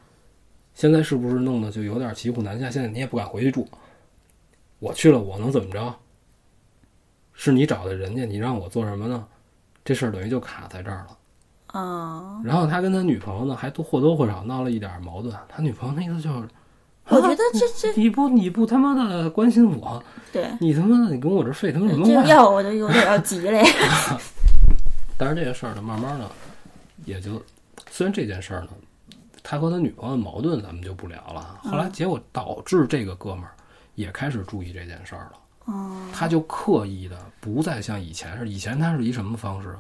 [0.75, 2.71] 现在是不是弄得就有点骑虎难下？
[2.71, 3.67] 现在你也不敢回去住，
[4.79, 5.93] 我去了我能怎么着？
[7.33, 9.27] 是你找的人家，你让我做什么呢？
[9.85, 11.19] 这事儿等于就卡在这儿了。
[11.77, 15.35] 哦，然后他跟他女朋友呢，还都或多或少闹了一点矛盾。
[15.49, 16.49] 他女朋友那意思就是，
[17.09, 22.23] 我觉得这这你不你不他妈的关心我，对，你他妈的你跟我这费他妈什么话？
[22.23, 23.63] 这要我就有点要急了。
[25.19, 26.31] 但是这个事儿呢，慢慢的
[27.05, 27.41] 也就，
[27.91, 28.69] 虽然这件事儿呢，
[29.43, 31.61] 他和他女朋友的矛盾咱们就不聊了。
[31.63, 33.53] 后来结果导致这个哥们儿
[33.95, 35.33] 也开始注意这件事儿了。
[35.67, 39.77] 哦，他就刻意的不再像以前似的，以前他是以什么方式？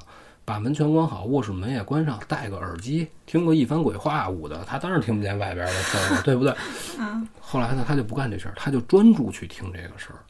[0.46, 6.56] 把门全关好，卧室门也关上，戴个耳机，听个一番鬼话舞的，他当然听不见外边的声了，对不对？
[7.00, 10.22] 嗯，后来呢，他就不干这事儿，他就专注去听这个事儿，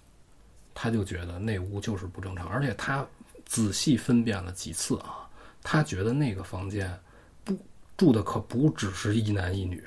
[0.74, 3.06] 他就觉得那屋就是不正常，而且他
[3.44, 5.28] 仔细分辨了几次啊，
[5.62, 6.98] 他觉得那个房间
[7.44, 7.54] 不
[7.98, 9.84] 住的可不只是一男一女，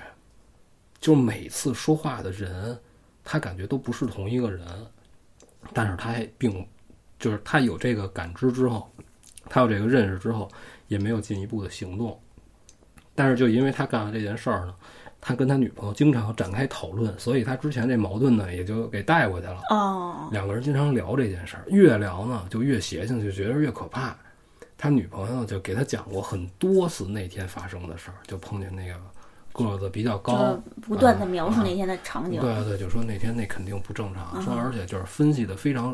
[1.02, 2.80] 就每次说话的人，
[3.24, 4.64] 他感觉都不是同一个人，
[5.74, 6.64] 但是他还并
[7.18, 8.88] 就是他有这个感知之后，
[9.50, 10.48] 他有这个认识之后，
[10.88, 12.18] 也没有进一步的行动。
[13.16, 14.74] 但是就因为他干了这件事儿呢，
[15.20, 19.62] 他跟他女朋友经常展开讨论，所以他之前这矛盾呢也就给带过去了。
[19.72, 24.16] 哦，两个人经常聊这件事儿，越聊呢就越邪性，就觉得越可怕。
[24.78, 28.96] 他女朋友就给他讲过很多次那天发生的事儿，就碰见那个
[29.52, 32.40] 个子比较高，不断的描述那天的场景。
[32.40, 35.94] 对对，就说那天那肯定不正常，说而且就是分析的非常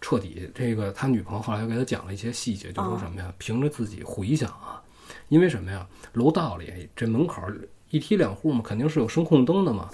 [0.00, 0.50] 彻底。
[0.54, 3.32] 这个他女朋友后来又给他讲了一些细节，就说什么呀？
[3.38, 4.82] 凭着自己回想啊，
[5.28, 5.86] 因为什么呀？
[6.12, 7.42] 楼道里这门口
[7.90, 9.88] 一梯两户嘛，肯定是有声控灯的嘛。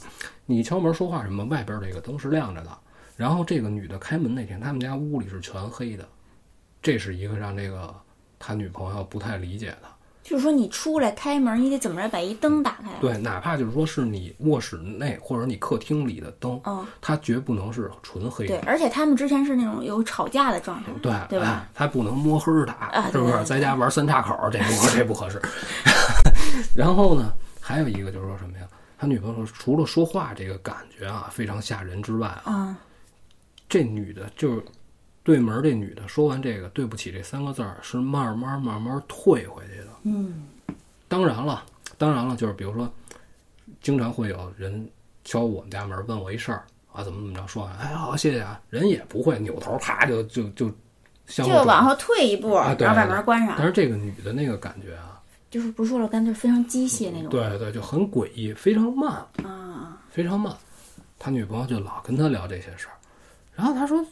[0.47, 2.79] 你敲门说话什么，外边这个灯是亮着的。
[3.17, 6.09] 然后这个女的开门那天，他们家屋里是全黑的，
[6.83, 7.95] 这是一个让这个
[8.39, 9.94] 他女朋友不太理解的。
[10.25, 12.89] 就是说你出来开门，你得怎么着把一灯打开？
[13.01, 18.67] 对，哪怕就是说是你卧室内或者你客厅里的灯，哦，它绝不能是纯黑的对，。
[18.67, 21.47] 而且他们之前是那种有吵架的状态，对对吧？
[21.47, 23.45] 哎他不能摸黑打，啊是不是？
[23.45, 25.39] 在家玩三岔口，这不 这不合适。
[26.75, 28.65] 然后呢，还有一个就是说什么呀？
[28.97, 32.77] 他女朋友说，除了说话这个感觉啊非常吓人之外啊，嗯，
[33.69, 34.65] 这女的就是
[35.25, 39.89] 对门这女的说完这个“对不起”这三个字儿，是慢慢慢慢退回去的。
[40.03, 40.45] 嗯，
[41.09, 41.65] 当然了，
[41.99, 42.89] 当然了，就是比如说，
[43.81, 44.89] 经常会有人
[45.25, 50.71] 敲我们家门问我一事儿啊，怎么怎么着，说完，哎好谢谢啊，人也不会扭头啪就就就
[51.27, 51.47] 向。
[51.49, 57.31] 就往后退一步，啊对然后把门关上，但是这个女的那个感觉啊，就是不是说了，干脆非常机械那种。
[57.31, 59.11] 对对，就很诡异，非常慢，
[59.43, 60.55] 啊，非常慢。
[61.19, 62.95] 他女朋友就老跟他聊这些事儿，
[63.55, 64.05] 然后他说，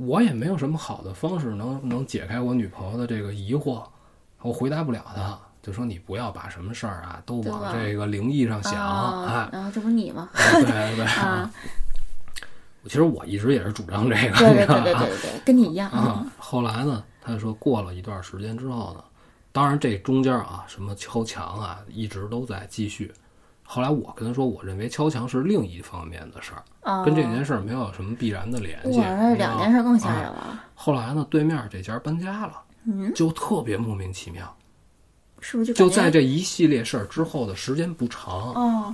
[0.00, 3.84] 我也没有什么好的方式能能解开我女朋友的这个疑惑，
[4.40, 10.30] 我回答不了她，就说你不要把什么事儿啊都往这个灵异上想，啊哎，然后这不是你吗？
[10.34, 11.50] 对对对， 啊，
[12.84, 16.26] 其实我一直也是主张这个，对对对对对跟你一样啊。
[16.38, 19.04] 后来呢，他就说过了一段时间之后呢，
[19.52, 23.12] 当然这中间啊，什么敲墙啊，一直都在继续。
[23.72, 28.98] 后来我跟他说，我认为敲墙是另一方面的事儿，啊，跟这件事儿没有什么必然的联系。
[28.98, 30.64] 哇，那两件事更吓人啊了。
[30.74, 34.52] 后来呢，对面这家搬家了，嗯，就特别莫名其妙。
[35.38, 38.92] 是不是就就在这一系列事儿之后的时间不长，哦，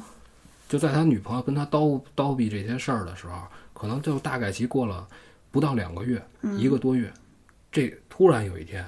[0.68, 3.40] 就在他女朋友跟他叨叨逼这些事儿的时候，
[3.72, 5.08] 可能就大概其过了
[5.50, 7.10] 不到两个月，嗯一个多月，
[7.72, 8.86] 这突然有一天，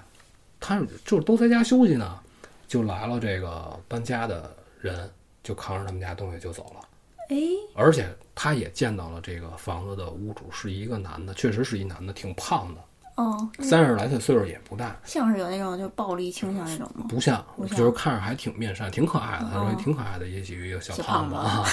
[0.60, 2.18] 他就是都在家休息呢，
[2.66, 5.10] 就来了这个搬家的人
[5.48, 6.86] 就扛着他们家东西就走了。
[7.30, 7.36] 哎，
[7.74, 12.80] 而且他也见到了这个房子的屋主是一个男的，确实是一男的，挺胖的，
[13.16, 17.06] 哦，三十来岁，岁数也不大，像是有那种就暴力倾向那种吗？
[17.08, 17.42] 不像，
[17.74, 21.64] 就是看着还挺面善，挺可爱的，他说哦挺可爱的，也许一个小小胖子啊。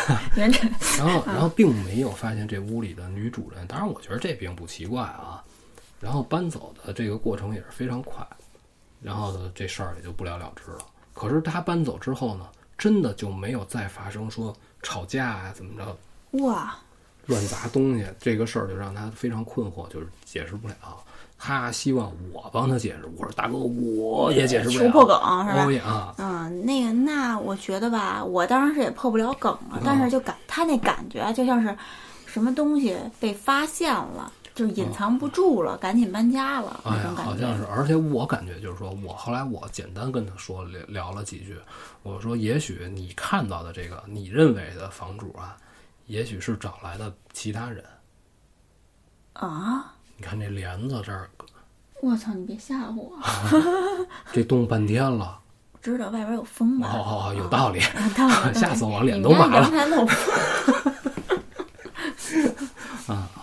[0.34, 5.44] 然后，然后并没有发现这屋里的女主人，当然我觉得这并不奇怪啊。
[6.00, 8.26] 然后搬走的这个过程也是非常快，
[9.02, 10.78] 然后呢，这事儿也就不了了之了。
[11.12, 12.46] 可是他搬走之后呢，
[12.78, 15.98] 真的就没有再发生说吵架啊怎么着
[16.44, 16.76] 哇，
[17.26, 20.74] 乱砸东西这个事儿，就让他非常困惑，就是解释不了。
[21.40, 24.78] 他希望我帮他解释，我说大哥，我也解释不了。
[24.80, 31.76] 求破梗是吧啊，嗯，那个，那我觉得吧，我当然是也破不了梗了，但是就感他那感觉就像是
[32.26, 37.30] 什么东西被发现了，就是隐藏不住了，赶紧搬家了那哎呀种，感觉。
[37.30, 41.56] 好像是，而且我感觉就是说，我后来我简单跟他说聊聊了几句，
[42.02, 45.56] 我说也许你看到的这个你认为的房主啊，
[46.06, 47.84] 也许是找来的其他人。
[49.34, 49.94] 啊！
[50.16, 51.30] 你看这帘子这儿，
[52.02, 52.34] 我操！
[52.34, 53.12] 你别吓唬我，
[54.34, 55.38] 这冻半天了，
[55.80, 56.88] 知道外边有风吧？
[56.90, 57.78] 哦有道理，
[58.52, 60.34] 吓死我，脸你们家都麻了阳台漏风。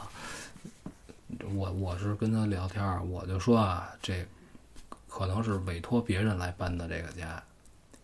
[1.55, 4.25] 我我是跟他聊天儿，我就说啊，这
[5.07, 7.41] 可能是委托别人来搬的这个家，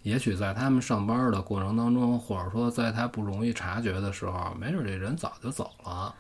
[0.03, 6.15] 也许在他们上班的过程当中，或者说在他不容易察觉的时候，没准这人早就走了。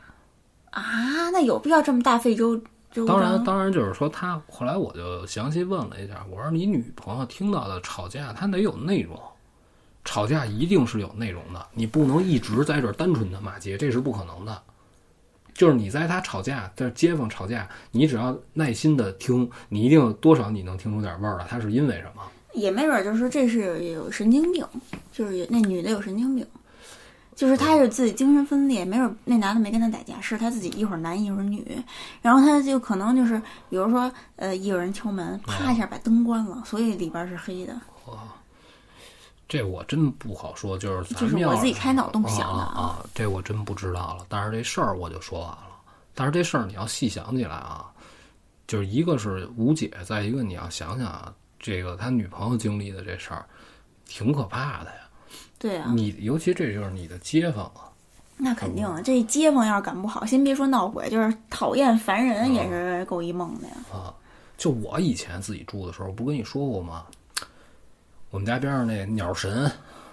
[0.71, 9.19] 啊，那有必要这么大费周周当然，当然就是说他后来我就详细问了一下，我说你女朋友听到的吵架，她得有内容，
[10.03, 14.61] 吵架一定是有内容的，你不能一直在这儿单纯的骂街，这是不可能的。
[15.53, 22.21] 就是你在他吵架，在街坊吵架，你只要耐心的听，你一定多少你能听出点味儿来，他是因为什么？
[22.53, 24.65] 也没准儿就是这是有神经病，
[25.11, 26.45] 就是有那女的有神经病，
[27.33, 31.65] 就是她是自己精神分裂，没准儿那男的没跟她打架，是她自己一会儿男一会儿女，
[32.21, 37.73] 然后她就可能就是比如说呃一有人敲门，啪一下把灯关了，所以里边儿是黑的。
[39.51, 44.25] 这我真不好说，就是咱就是我自己开脑洞想的啊这我真不知道了。
[44.29, 45.67] 但是这事儿我就说完了。
[46.15, 47.91] 但是这事儿你要细想起来啊，
[48.65, 53.45] 就是一个是无解，再一个你要想想啊，这个他女朋友经历的这事儿，
[54.05, 55.01] 挺可怕的呀。
[55.59, 57.91] 对啊，你尤其这就是你的街坊啊，
[58.37, 63.73] 那肯定啊，这街坊要是赶不好，先别说闹鬼，就是讨厌烦人也是够一梦的呀。
[63.91, 64.15] 啊，
[64.57, 67.05] 就我以前自己住的时候，不跟你说过吗？
[68.31, 69.71] 我们家边上那鸟神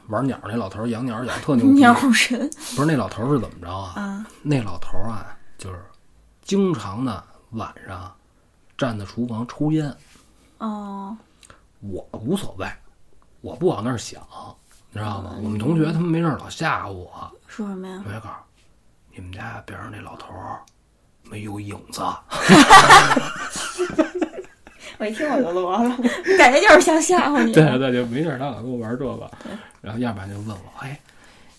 [0.09, 2.39] 玩鸟那老头养鸟养特牛逼， 鸟神
[2.77, 3.93] 不是那老头是怎么着啊？
[4.01, 5.81] 啊，那老头啊，就是
[6.43, 8.13] 经常呢晚上
[8.77, 9.95] 站在厨房抽烟。
[10.59, 11.17] 哦，
[11.81, 12.67] 我无所谓，
[13.41, 14.21] 我不往那儿想，
[14.91, 15.37] 你知道吗？
[15.43, 18.03] 我们同学他们没事老吓唬我，说什么呀？
[18.05, 18.37] 我就告诉
[19.15, 20.29] 你们家边上那老头
[21.25, 22.03] 没有影子。
[24.99, 25.97] 我一听我就乐了，
[26.37, 27.53] 感觉就是想吓唬你。
[27.53, 29.31] 对对，就没事儿他老跟我玩这个，
[29.81, 30.99] 然后要不然就问我，哎，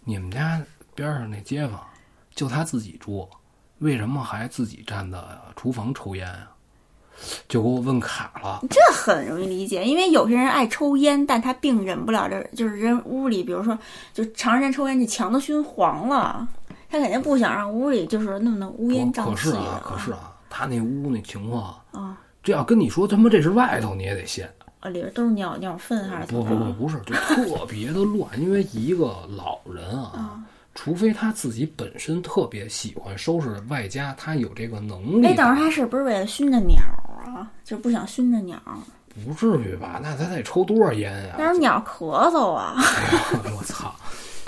[0.04, 0.62] 你们家
[0.94, 1.80] 边上那街坊
[2.36, 3.28] 就他自己住，
[3.80, 5.18] 为什么还自己站在
[5.56, 6.52] 厨房抽烟啊？
[7.50, 8.62] 就给我问卡了。
[8.70, 13.78] 这很容易理解，因为有些人爱抽烟，但他并忍不了这，就是人屋里，比如说
[14.14, 16.48] 就长时间抽烟，这墙都熏黄了，
[16.90, 22.18] 他肯定不想让屋里就是那么的乌烟瘴气可是啊，可是啊，他那屋那情况，啊，
[22.50, 24.44] 这要跟你说他妈这是外头，你也得信。
[24.80, 26.44] 啊里边都是鸟鸟粪还是怎不？
[26.44, 30.42] 不不不是，就特别的乱，因为一个老人啊，
[30.74, 36.80] 除非他自己本身特别喜欢收拾，外加他有这个能力哎，的，等会儿他是不是为了熏着鸟
[37.24, 37.46] 啊？
[37.64, 38.60] 就是不想熏着鸟，
[39.24, 40.00] 不至于吧？
[40.02, 42.74] 那他得抽多少烟呀、但是鸟咳嗽啊。
[43.56, 43.94] 我操！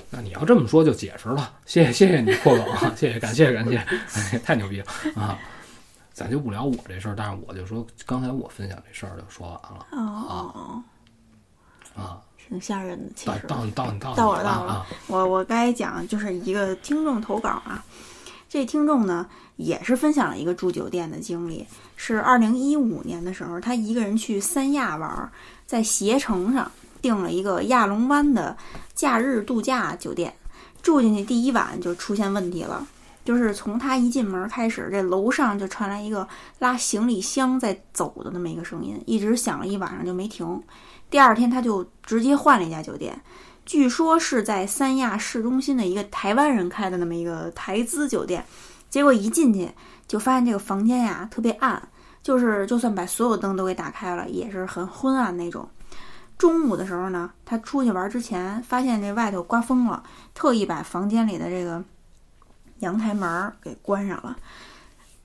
[0.09, 4.85] 那你要这么说就解释了，谢谢谢谢你破梗啊，谢谢感谢感谢，哎，太牛逼了
[5.21, 5.37] 啊！
[6.21, 10.83] 咱就不聊我这事儿，但是我就说刚才我分享这事儿就说完了哦，
[11.95, 12.21] 啊。
[12.47, 13.47] 挺吓人的，其实。
[13.47, 14.85] 到到你到你到我到我了啊！
[15.07, 17.81] 我我该讲就是一个听众投稿啊，
[18.49, 25.31] 这听众呢也是分享了一个住酒店的经历，是二零一五年的时候，他一个人去三亚玩儿，
[25.65, 26.69] 在携程上
[27.01, 28.57] 订了一个亚龙湾的
[28.93, 30.33] 假日度假酒店，
[30.81, 32.85] 住进去第一晚就出现问题了。
[33.23, 36.27] 就是从他一进门开始，这楼上就传来一个
[36.59, 40.61] 拉行李箱在走的那么一个声音，一直响了一晚上就没停。
[41.09, 43.21] 第二天他就直接换了一家酒店，
[43.65, 48.45] 据说是在三亚市中心的一个台湾人开的那么一个台资酒店，
[48.89, 49.69] 结果一进去
[50.07, 51.81] 就发现这个房间呀特别暗，
[52.23, 55.67] 就是就算把所有灯都给打开了，也是很昏暗那种。
[56.37, 60.01] 中午的时候呢，他出去玩之前发现这外头刮风了，
[60.33, 61.83] 特意把房间里的这个
[62.81, 64.37] 阳台门给关上了。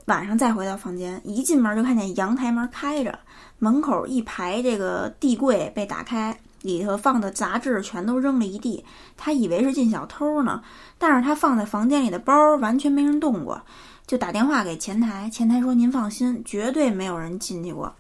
[0.07, 3.19] 晚上再回到房间，一进门就看见阳台门开着，
[3.59, 8.85] 门口一排这个地柜被打开，里头放的杂志全都扔了一地。
[9.17, 10.63] 他以为是进小偷呢，
[10.97, 13.61] 但是他放在房间里的包完全没人动过，
[14.07, 17.93] 就打电话给前台，前台说您放心，绝对没有人进去过。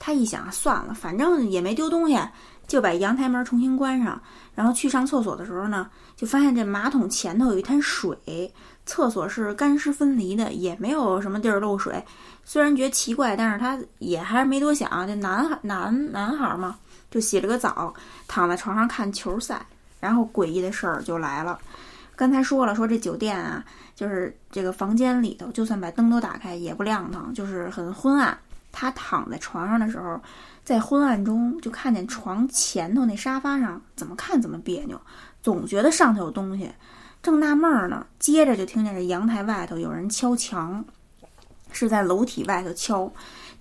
[0.00, 2.18] 他一想，算了，反正也没丢东西，
[2.66, 4.20] 就把阳台门重新关上。
[4.56, 8.52] 然后去上厕所的时候呢，就发现这马桶前头有一滩水。
[8.86, 12.04] 厕所是干湿分离的，也没有什么地儿漏水。
[12.44, 15.06] 虽然觉得奇怪，但是他也还是没多想。
[15.06, 16.76] 这男孩男男孩嘛，
[17.10, 17.94] 就洗了个澡，
[18.28, 19.64] 躺在床上看球赛。
[20.00, 21.58] 然后诡异的事儿就来了。
[22.14, 23.64] 刚才说了，说这酒店啊，
[23.96, 28.36] 就是这个房间里头，就算把灯都打开也不亮堂，就是很昏暗。
[28.70, 30.20] 他躺在床上的时候，
[30.62, 35.00] 在昏暗中就看见床前头那沙发上，怎么看怎么别扭，
[35.44, 36.72] 总觉得上头有东西。
[37.22, 40.82] 正纳闷儿呢，接着就听见这阳台外头有人敲墙，
[41.70, 43.12] 是在楼体外头敲。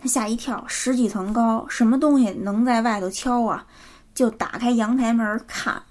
[0.02, 3.68] 他吓一跳，十几层高，什么东西能在外头敲啊？
[4.16, 5.84] 就打开阳台门看，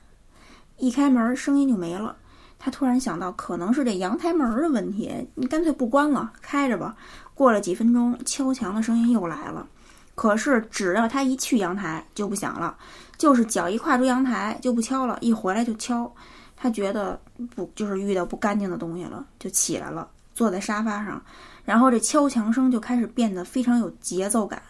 [0.78, 2.16] 一开门声音就没了。
[2.58, 6.96] 他突然想到，可能是这阳台门的问题，你干脆不关了，开着吧。
[7.34, 9.66] 过了几分钟，敲墙的声音又来了，
[10.14, 12.76] 可是只要他一去阳台就不响了，
[13.22, 16.12] 就是脚一跨出阳台就不敲了，一回来就敲。
[16.56, 17.16] 他觉得
[17.54, 21.22] 不就是遇到不干净的东西了，就起来了，坐在沙发上，
[21.64, 24.60] 然后这敲墙声就开始变得非常有节奏感。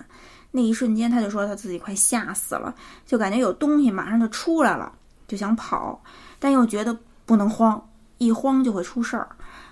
[0.51, 2.75] 那一瞬间，他就说他自己快吓死了，
[3.07, 4.93] 就感觉有东西马上就出来了，
[5.27, 5.99] 就想跑，
[6.39, 6.95] 但又觉得
[7.25, 7.83] 不能慌，
[8.19, 9.27] 一慌就会出事儿。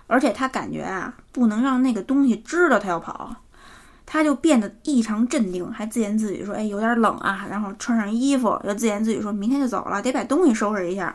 [0.07, 3.37] 而且他感觉啊，不能让那个东西知道他要跑，
[4.13, 11.15] 他就变得异常镇定，还自言自语说：“哎，有点冷啊。”然后穿上衣服，又自言自语说：“明天就走了，得把东西收拾一下。”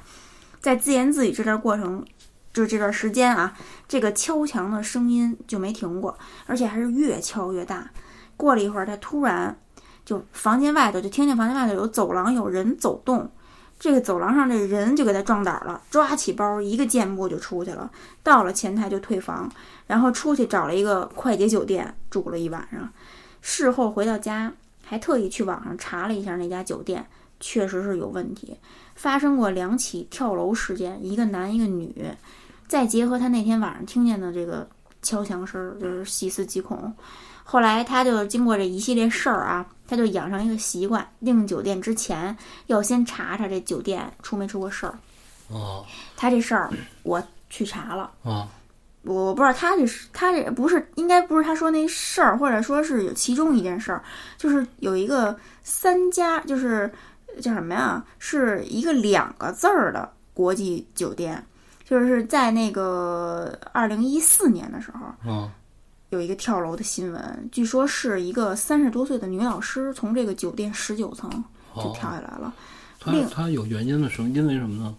[0.61, 2.05] 在自言自语这段过程，
[2.53, 3.53] 就是这段时间啊，
[3.85, 7.91] 这个敲墙的声音就没停过，而且还是越敲越大。
[8.37, 9.59] 过了一会儿，他突然
[10.05, 13.29] 就房间外头就听见房间外头有走廊有人走动，
[13.77, 17.91] 这个走廊上这人就给他壮胆了，抓起包一个箭步就出去了，
[18.23, 19.51] 到了前台就退房，
[19.85, 22.89] 然后出去找了一个快捷酒店住了一晚上。
[23.41, 24.51] 事后回到家，
[24.83, 27.05] 还特意去网上查了一下那家酒店，
[27.39, 28.57] 确实是有问题。
[28.95, 31.93] 发生过两起跳楼事件，一个男一个女，
[32.67, 34.67] 再结合他那天晚上听见的这个
[35.01, 36.91] 敲墙声，就是细思极恐。
[37.47, 42.35] 后来他就经过这一系列事儿啊，他就养成一个习惯，订酒店之前
[42.65, 44.97] 要先查查这酒店出没出过事儿。
[45.49, 45.85] 哦，
[46.17, 46.69] 他这事儿
[47.03, 48.49] 我去查了啊，
[49.03, 54.03] 我不知道他这是他这不是应该不是他说那事儿，或者说是有其中一件事儿，
[54.37, 56.91] 就是有一个三家就是。
[57.41, 58.01] 叫什么呀？
[58.17, 61.45] 是一个两个字儿的国际酒店，
[61.83, 65.49] 就是在那个二零一四年的时候，
[66.15, 71.29] 有一个跳楼的新闻，据说是一个三十多岁的女老师从这个酒店十九层
[71.75, 72.53] 就跳下来了。
[72.99, 74.95] 他他有原因的时候，因为什么呢？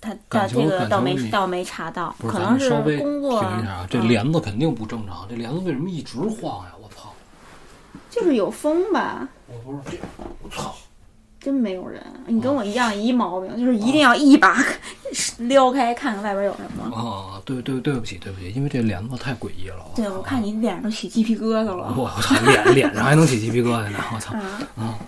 [0.00, 3.40] 他他这个倒没倒没查到，可能是工作。
[3.40, 6.72] 停一下啊，这帘子肯定不正常，这帘子为什么一直晃呀？
[6.82, 7.12] 我操！
[8.10, 9.28] 就是有风吧？
[9.46, 9.98] 我不是这，
[10.42, 10.74] 我操！
[11.46, 14.58] 真没有人，你跟我一样一毛病，就是一定要一把
[15.38, 16.92] 撩开看看外边有什么。
[16.92, 19.76] 啊，对对对不起对不起，因为这帘子太诡异了。
[19.94, 21.94] 对，我看你脸上都起鸡皮疙瘩了。
[21.96, 23.98] 我操，脸脸上还能起鸡皮疙瘩呢！
[24.12, 24.34] 我操
[24.74, 24.98] 啊！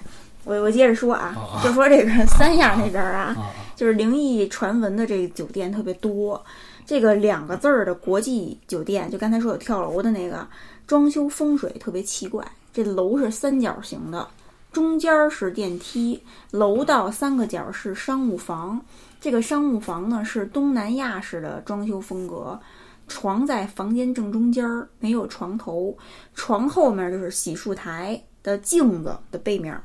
[0.45, 1.35] 我我接着说啊，
[1.65, 3.37] 就说这个三亚那边啊，
[3.75, 6.41] 就是灵异传闻的这个酒店特别多。
[6.87, 10.47] 这个两个字儿的国际酒店，就刚才说有跳楼的那个，
[10.87, 14.29] 装修风水特别奇怪，这楼是三角形的。
[14.71, 18.81] 中间是电梯，楼道三个角是商务房。
[19.21, 22.61] 这个商务房呢是东南亚式的装修风格，
[23.09, 25.97] 床在房间正中间儿，没有床头。
[26.35, 29.77] 床后面就是洗漱台的镜子的背面，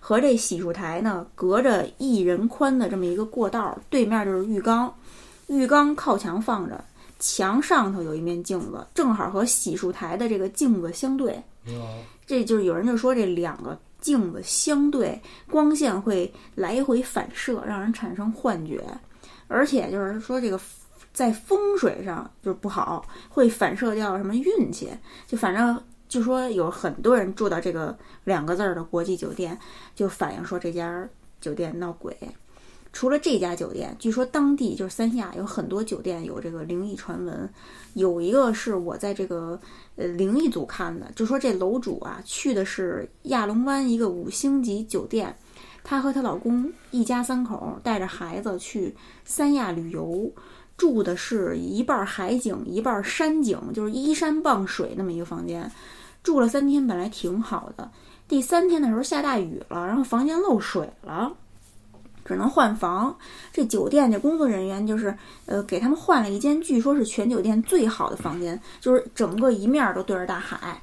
[0.00, 4.92] 和这洗漱台呢隔着一人宽的这么一个过道，对面就是浴缸。
[5.46, 6.84] 浴缸靠墙放着，
[7.18, 11.42] 墙上头有一面镜子，正好和洗漱台的这个镜子相对。
[12.26, 13.78] 这就是有人就说这两个。
[14.02, 18.84] 镜子相对，光线会来回反射，让人产生幻觉，
[19.48, 20.60] 而且就是说这个
[21.14, 24.90] 在风水上就是不好，会反射掉什么运气。
[25.26, 29.58] 就反正就说有很多人住到这个两个字儿的国际酒店，
[29.94, 31.08] 就反映说这家
[31.40, 32.14] 酒店闹鬼。
[32.92, 37.48] 除了这家酒店，据说当地就是三亚有很多酒店有这个灵异传闻。
[37.94, 39.58] 有一个是我在这个
[39.96, 45.34] 呃灵异组看的，就说这楼主啊去的是亚龙湾一个五星级酒店，
[45.82, 50.30] 她和她老公一家三口带着孩子去三亚旅游，
[50.76, 55.70] 住的是一半海景一半山景，就是依山傍水那么一个房间。
[56.22, 57.90] 住了三天，本来挺好的。
[58.28, 61.30] 第三天的时候下大雨了，然后房间漏水了，
[62.24, 63.14] 只能换房。
[63.52, 65.16] 这酒店这工作人员就是
[65.46, 70.80] 呃给他们换了一间，据说是全酒店最好的房间，就是整个一面都对着大海。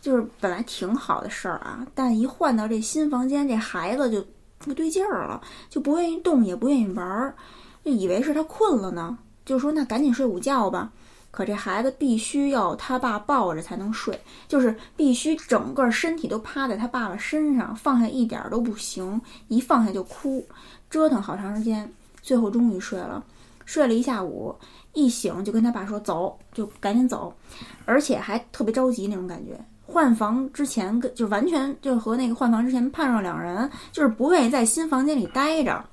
[0.00, 4.24] 就是本来挺好的事儿啊，但一换到这新房间，这孩子就
[4.56, 5.38] 不对劲儿了，
[5.68, 7.34] 就不愿意动，也不愿意玩儿，
[7.84, 10.90] 就以为是他困了呢，就说那赶紧睡午觉吧。
[11.30, 14.18] 可这孩子必须要他爸抱着才能睡，
[14.48, 20.42] 就是必须整个身体都趴在他爸爸身上，放下一点都不行，一放下就哭，
[20.90, 23.24] 折腾好长时间，最后终于睡了，
[23.64, 24.54] 睡了一下午，
[24.92, 27.32] 一醒就跟他爸说走，就赶紧走，
[27.86, 29.58] 而且还特别着急那种感觉。
[29.86, 35.84] 换房之前跟就完全就和那个换房之前判若两人，就是不愿意在新房间里待着，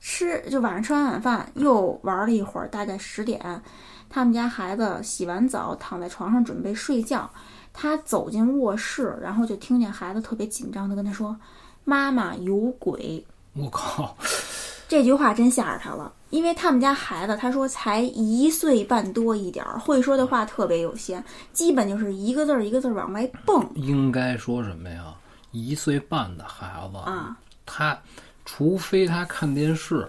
[0.00, 3.62] 吃就晚上吃完晚饭又玩了一会儿，大概十点。
[4.08, 7.30] 他们家孩子洗完澡，躺在床上准备睡觉。
[7.72, 11.38] 他走进卧室，然后就听见孩子特别紧张的跟他说
[11.84, 13.24] ：“妈妈有鬼。”
[13.54, 14.16] 我靠，
[14.88, 21.22] 这句话真吓着他了，因为他们家孩子他说才一岁半多一点儿，会说的话特别有限，
[21.52, 23.68] 基本就是一个字儿一个字儿往外蹦。
[23.74, 25.14] 应该说什么呀？
[25.52, 27.36] 一岁半的孩子啊，
[27.66, 27.98] 他
[28.44, 30.08] 除非他看电视。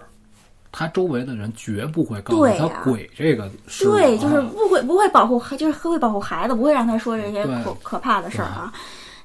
[0.73, 8.71] 他周围的人绝不会告诉他鬼这个事，对，就是不会不会保护，就是会保护孩子，不会让他说这些可可怕的事儿啊。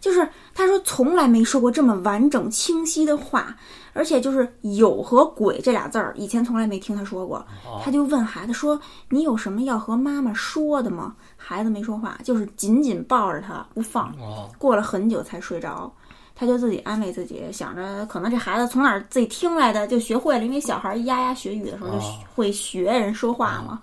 [0.07, 3.57] 就是他说从来没说过这么完整清晰的话，
[3.93, 7.45] 而且就是有和鬼这俩字儿，以前从来没听他说过。
[7.83, 8.81] 他就问孩子说
[9.11, 14.15] ：“你有什么要和妈妈说的吗？”孩子没说话，就是紧紧抱着他不放。
[14.59, 15.93] 过了很久才睡着。
[16.39, 21.99] 他就自己安慰自己，想着可能这孩子从哪儿自己听来的就学会了，因为小孩咿呀呀学语的时候就
[22.33, 23.81] 会学人说话嘛。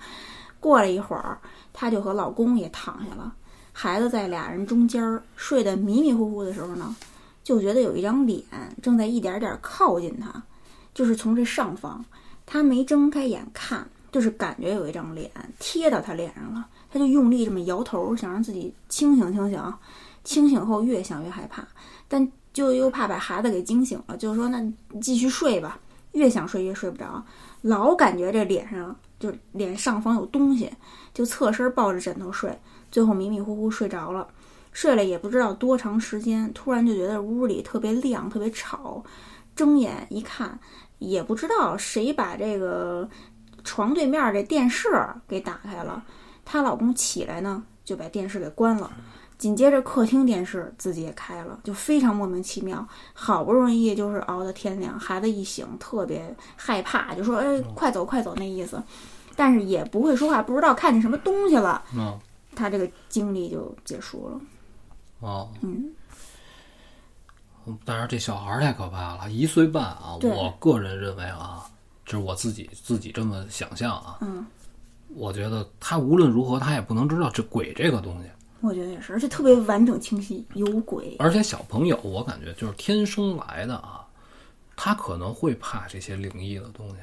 [0.59, 1.38] 过了一会儿，
[1.74, 3.34] 他就和老公也躺下了，
[3.74, 6.95] 孩子在俩人中间睡得迷迷糊糊的时候呢，
[7.43, 8.41] 就觉得有一张脸
[8.82, 10.41] 正在一点点靠近他，
[10.93, 12.05] 就是从这上方。
[12.45, 19.74] 他没睁开眼看，就是感觉有一张脸贴到他脸上了，他就用力这么摇头，想让自己清醒清醒。
[20.24, 21.67] 清醒后越想越害怕，
[22.07, 22.32] 但。
[22.53, 24.63] 就又怕把孩子给惊醒了，就是说那
[25.01, 25.80] 继续睡吧。
[26.11, 27.26] 越想睡越睡不着，
[27.63, 30.71] 老感觉这脸上就脸上方有东西，
[31.15, 32.55] 就侧身抱着枕头睡。
[32.93, 34.27] 最后迷迷糊糊睡着了，
[34.71, 39.03] 睡了也不知道多长时间，突然就觉得屋里特别亮，特别吵。
[39.55, 40.59] 睁眼一看，
[40.99, 43.09] 也不知道谁把这个
[43.63, 44.87] 床对面这电视
[45.27, 46.03] 给打开了。
[46.45, 48.91] 她老公起来呢，就把电视给关了。
[49.39, 52.87] 紧接着，客厅电视自己也开了，就非常莫名其妙。
[53.13, 58.81] 好不容易就是熬到天亮，孩子一醒特别害怕，就说：“哎，快走快走！”那意思，
[59.35, 61.83] 但是也不会说话，不知道看见什么东西了。
[61.97, 62.17] 嗯，
[62.55, 64.41] 他这个经历就结束了。
[65.19, 65.93] 哦，嗯，
[67.85, 70.17] 但是这小孩太可怕了，一岁半啊！
[70.21, 71.69] 我个人认为啊，
[72.05, 74.17] 就是我自己自己这么想象啊。
[74.21, 74.45] 嗯，
[75.15, 78.29] 我觉得他无论如何，他也不能知道这鬼这个东西。
[78.59, 81.15] 我觉得也是，而且特别完整清晰，有鬼。
[81.19, 84.05] 而且小朋友，我感觉就是天生来的啊，
[84.75, 86.95] 他可能会怕这些灵异的东西。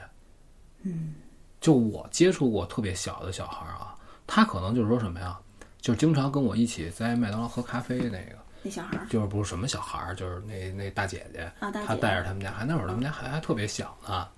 [0.82, 1.14] 嗯，
[1.60, 3.94] 就我接触过特别小的小孩啊，
[4.32, 5.36] 他可能就是说什么呀，
[5.80, 8.36] 就经常跟我一起在麦当劳喝咖啡那个。
[8.62, 14.28] 那小孩就是不是什么小孩，就是那那大姐姐啊，她带着他们家，还那会儿他们家还还特别小呢，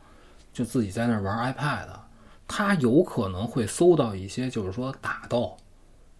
[0.51, 1.89] 就自己在那玩 iPad，
[2.49, 5.55] 他有可能会搜到一些就是说打斗。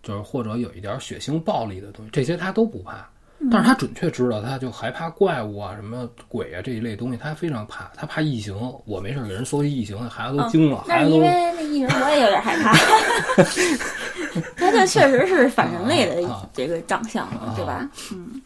[0.03, 3.09] 就是或者有一点血腥暴力的东西，这些他都不怕，
[3.51, 8.55] 但是他准确知道，他就害怕怪物啊、什么鬼啊这一类东西，他非常怕，他怕异形。
[8.85, 11.17] 我没事给人搜异形，孩子都惊了，孩子都。
[11.17, 12.73] 因为那异形我也有点害怕，
[14.57, 17.89] 他这确实是反人类的这个长相，对吧？
[18.13, 18.41] 嗯，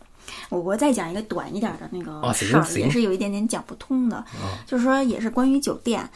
[0.49, 4.25] 我我再讲一个短一点的那个事儿，也是有一点点讲不通的，
[4.67, 6.09] 就是说也是关于酒店，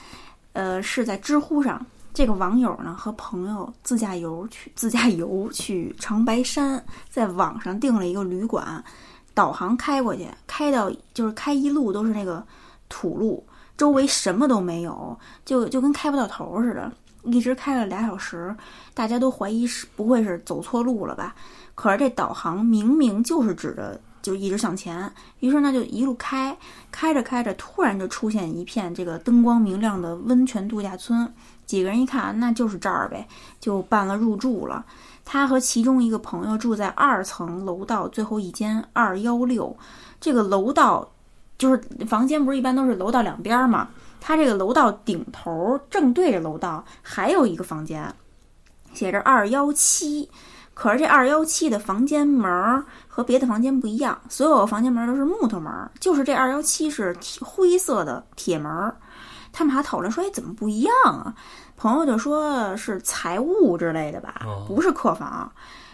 [0.53, 1.85] 呃，是在知乎上。
[2.13, 8.83] 这个网友呢和朋友自驾游去自驾游去长白山，在网上订了一个旅馆，
[9.33, 12.45] 导航开过去，开到就是开一路都是那个
[12.89, 13.45] 土路，
[13.77, 16.93] 周围什么都没有，就就跟开不到头似的，
[17.23, 18.55] 一直开了俩小时，
[18.93, 21.35] 大家都怀疑是不会是走错路了吧？
[21.77, 26.55] 可是这导航明明就是指着就一直向前，于是呢就一路开，
[26.91, 31.33] 开着开着，突然就出现一片这个灯光明亮的温泉度假村。
[31.71, 33.29] 几个人一看，那就是这儿呗，
[33.61, 34.85] 就办了入住了。
[35.25, 39.77] 他和其中一个朋友住在二层楼道最后一间二幺六。
[40.21, 41.09] 这个楼道
[41.57, 43.87] 就是房间不是一般都是楼道两边儿嘛？
[44.21, 48.13] 他这个楼道顶头正对着楼道还有一个房间，
[48.93, 50.29] 写着二幺七。
[50.75, 58.97] 可是这二幺七的房间门儿和别的房间不一样，所有房间门都是木头门儿，就是这二幺七是灰色的铁门儿。
[59.53, 61.35] 他们还讨论说：“哎，怎么不一样啊？”
[61.77, 65.51] 朋友就说是财务之类的吧，不是客房。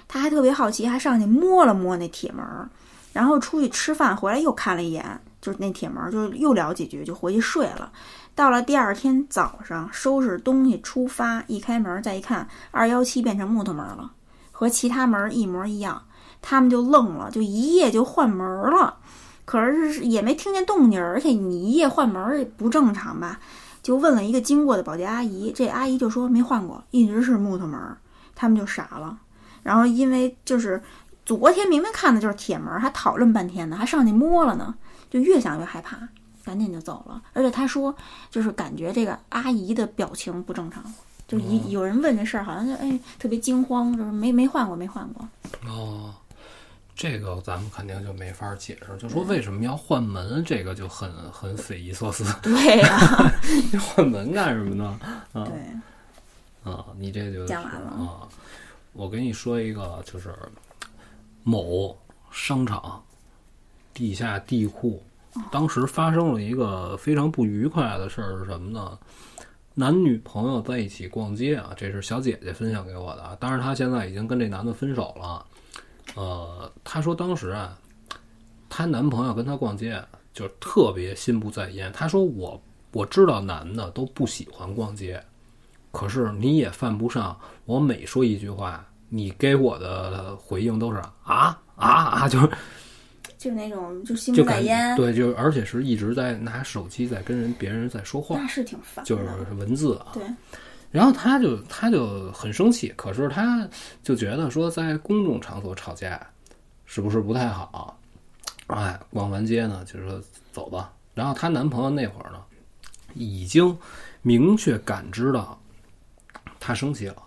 [0.08, 2.68] 他还特别好奇，还上去摸了摸那铁门儿，
[3.12, 7.90] 然后出去吃饭回来又看了一眼，就是那铁门儿，就又聊几句，就回去睡了。
[8.34, 14.10] 到了第二天早上，收拾东西出发，一开门再一看，二幺七变成木头门了，
[14.52, 16.02] 和其他门一模一样。
[16.42, 18.98] 他们就愣了，就一夜就换门了，
[19.46, 23.40] 可是也没听见动静，而且你一夜换门也不正常吧？
[23.82, 27.80] 就问了一个经过的保洁阿姨，这阿姨就说没换过，一直是木头门。
[28.34, 29.18] 他们就傻了。
[29.62, 30.82] 然后因为就是
[31.24, 34.74] 昨天明明看的就是铁门，还讨论半天呢，还上去摸了呢，
[35.08, 35.96] 就越想越害怕，
[36.44, 37.22] 赶紧就走了。
[37.32, 37.94] 而且他说，
[38.30, 40.82] 就是感觉这个阿姨的表情不正常，
[41.26, 45.26] 就一有人问这事儿，好像就哎特别惊慌，就是没没换过，没换过。
[45.68, 46.12] 哦，
[46.96, 52.24] 这个咱们肯定就没法解释，就说为什么要换门，这个就很很匪夷所思。
[52.40, 53.30] 对呀，
[53.70, 54.98] 你换门干什么呢？
[55.34, 58.26] 啊，对，啊，你这就讲完了啊。
[58.94, 60.34] 我给你说一个，就是
[61.42, 61.94] 某
[62.30, 63.04] 商场
[63.92, 65.02] 地下地库，
[65.50, 68.98] 当时发生了一个非常不愉快的事儿是什么呢？
[69.74, 73.36] 男女朋友在一起逛街啊，这是小姐姐分享给我的。
[73.38, 75.44] 当然，她现在已经跟这男的分手了。
[76.14, 77.78] 呃，她说当时啊，
[78.68, 80.02] 她男朋友跟她逛街
[80.32, 81.92] 就特别心不在焉。
[81.92, 82.60] 她说我
[82.92, 85.22] 我知道男的都不喜欢逛街。
[85.92, 92.50] 可是你也犯不上，我每说一句话，你给我的回应都是啊啊啊， 就是
[93.38, 99.24] 就是那种就心不在焉，对，就而且是一直在拿手机在跟人别人在说话，那是挺烦，就是
[99.58, 100.08] 文字啊。
[100.12, 100.22] 对，
[100.90, 103.68] 然后他就他就很生气，可是他
[104.02, 106.24] 就觉得说在公众场所吵架
[106.84, 107.98] 是不是不太好？
[108.68, 110.20] 哎，逛完街呢，就说
[110.52, 110.92] 走吧。
[111.14, 112.42] 然后她男朋友那会儿呢，
[113.14, 113.76] 已经
[114.22, 115.58] 明确感知到。
[116.58, 117.22] 她生气了，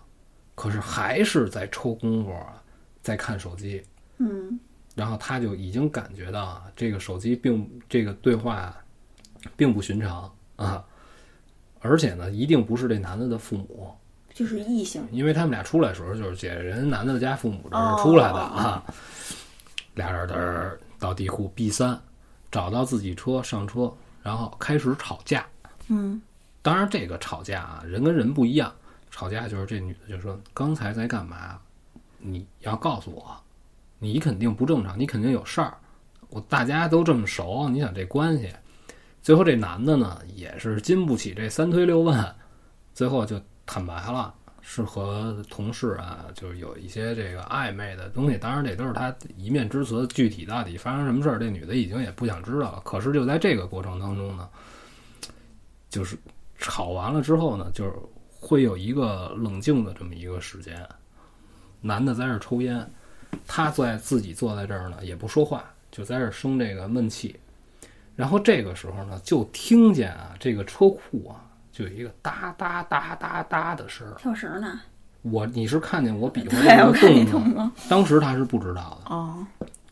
[0.54, 2.62] 可是还是在抽功夫啊，
[3.00, 3.82] 在看手机。
[4.18, 4.60] 嗯，
[4.94, 8.76] 然后他就已经感觉到啊，这个手机并这个对话
[9.56, 10.84] 并不寻常啊，
[11.80, 13.90] 而且呢，一定不是这男的的父母，
[14.34, 18.84] 就是异性，因为他们俩出来的时候就是姐人男的家父母这是出来的啊，
[19.94, 22.00] 俩人儿到地库 B 三，
[22.50, 25.46] 找到自己车上车，然后开始吵架。
[25.88, 26.20] 嗯，
[26.62, 28.72] 当然这个吵架啊，人跟人不一样。
[29.10, 31.58] 吵架就是这女的就说：“刚才在干嘛？
[32.18, 33.36] 你要告诉我，
[33.98, 35.74] 你肯定不正常，你肯定有事儿。
[36.28, 38.52] 我大家都这么熟，你想这关系？
[39.22, 42.34] 最后这男的呢也是经不起这三推六问，
[42.94, 48.36] 最后就坦白了，是和同事啊，就是有一些这个暧昧的东西。
[48.36, 52.82] 当然这都是他一面之词，具体到底发生什么事儿，这女的已经也不想知道了。
[52.84, 54.48] 可是就在这个过程当中呢，
[55.88, 56.16] 就是
[56.58, 57.92] 吵完了之后呢，就是。
[58.42, 60.88] 会有一个冷静的这么一个时间，
[61.82, 62.90] 男的在这抽烟，
[63.46, 67.38] 他坐在自己坐在这儿呢，也不说话，就在这生这个闷气。
[68.20, 71.40] 然后这个时候呢，就听见啊，这个车库啊，
[71.72, 74.14] 就有一个哒哒哒哒哒的声儿。
[74.18, 74.78] 跳绳呢？
[75.22, 76.56] 我你是看见我比划
[77.00, 77.70] 这个动作？
[77.88, 79.14] 当时他是不知道的。
[79.14, 79.46] 哦。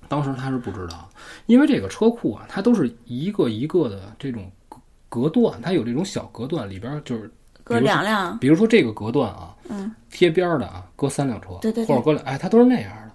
[0.09, 1.09] 当时他是不知道，
[1.47, 7.31] 因为这个车库啊，它都是一个一个的这种隔隔断，它有这种小隔断，里边就是。
[7.64, 13.12] 隔两辆，比如说这个隔断啊，嗯，贴边儿的啊，搁三辆车，对对，或者搁两，哎，它都是那样的。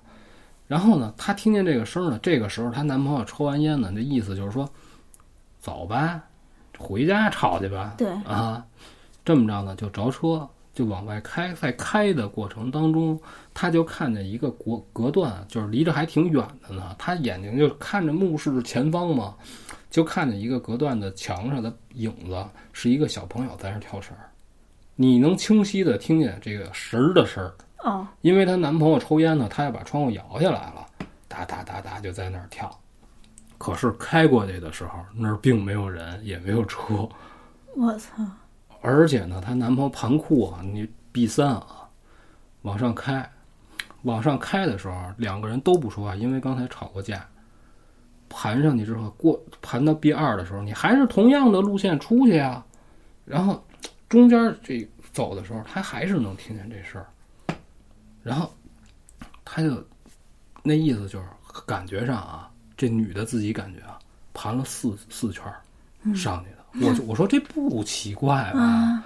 [0.68, 4.70] 然后呢，她听见这个声呢，这个时候她男朋友抽完烟呢，这意思就是说，
[5.64, 6.22] 走吧，
[6.78, 7.96] 回家吵去吧。
[7.98, 8.62] 对啊，
[9.24, 13.18] 这么着呢，就着车就往外开，在开的过程当中，
[13.54, 19.36] 他就看见一个隔隔断，就是离着还挺远的呢，他眼睛就看着目视前方嘛，
[19.90, 24.14] 就看见一个隔断的墙上的影子，是一个小朋友在那跳绳。
[24.98, 27.56] 你能清晰的听见这个绳儿的声儿
[27.90, 30.86] 哦，因为她男朋友抽烟呢，她要把窗户摇下来了，
[31.30, 32.70] 哒哒哒哒就在那儿跳。
[33.58, 37.08] 可是开过去的时候，那儿并没有人，也没有车。
[37.76, 38.24] 我操！
[38.82, 41.90] 而且呢，她男朋友盘库啊，你 B 三啊，
[42.64, 43.30] 往上开，
[44.04, 47.26] 往上开的时候，两个人都不说话，因为刚才吵过架。
[48.30, 52.66] 盘上去之后，过盘到 B 二的时候，你还是同样的路线出去啊，
[53.26, 53.64] 然后。
[54.10, 57.08] 中间这走的时候，他还是能听见这事儿，
[58.22, 58.54] 然后
[59.44, 59.84] 他就
[60.62, 61.26] 那意思就是
[61.66, 62.52] 感觉上啊，
[62.84, 63.98] 这女的自己感觉啊，
[64.34, 66.86] 盘了四四圈儿上去的。
[66.86, 68.60] 我就我说这不奇怪吧？
[68.60, 69.06] 啊，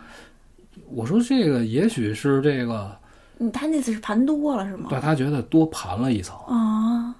[0.89, 2.97] 我说这个也许是这个，
[3.37, 4.87] 嗯他那次是盘多了是吗？
[4.89, 6.35] 对他觉得多盘了一层。
[6.47, 7.13] 啊，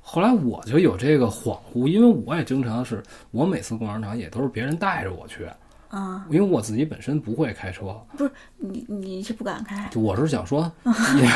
[0.00, 3.02] 后来我就有这个恍惚，因为我也经常是
[3.32, 5.44] 我每次逛商场也都是别人带着我去，
[5.88, 11.28] 啊，因为我自己本身不会开车，不是你你是不敢开，就我是想说， 也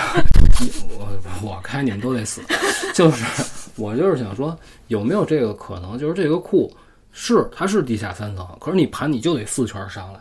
[0.90, 1.08] 我
[1.42, 2.42] 我开你们都得死，
[2.94, 3.24] 就是
[3.76, 5.98] 我就是想说，有没有这个可能？
[5.98, 6.70] 就是这个库
[7.10, 10.20] 是它是地下三层，可是你盘你就得四圈上来，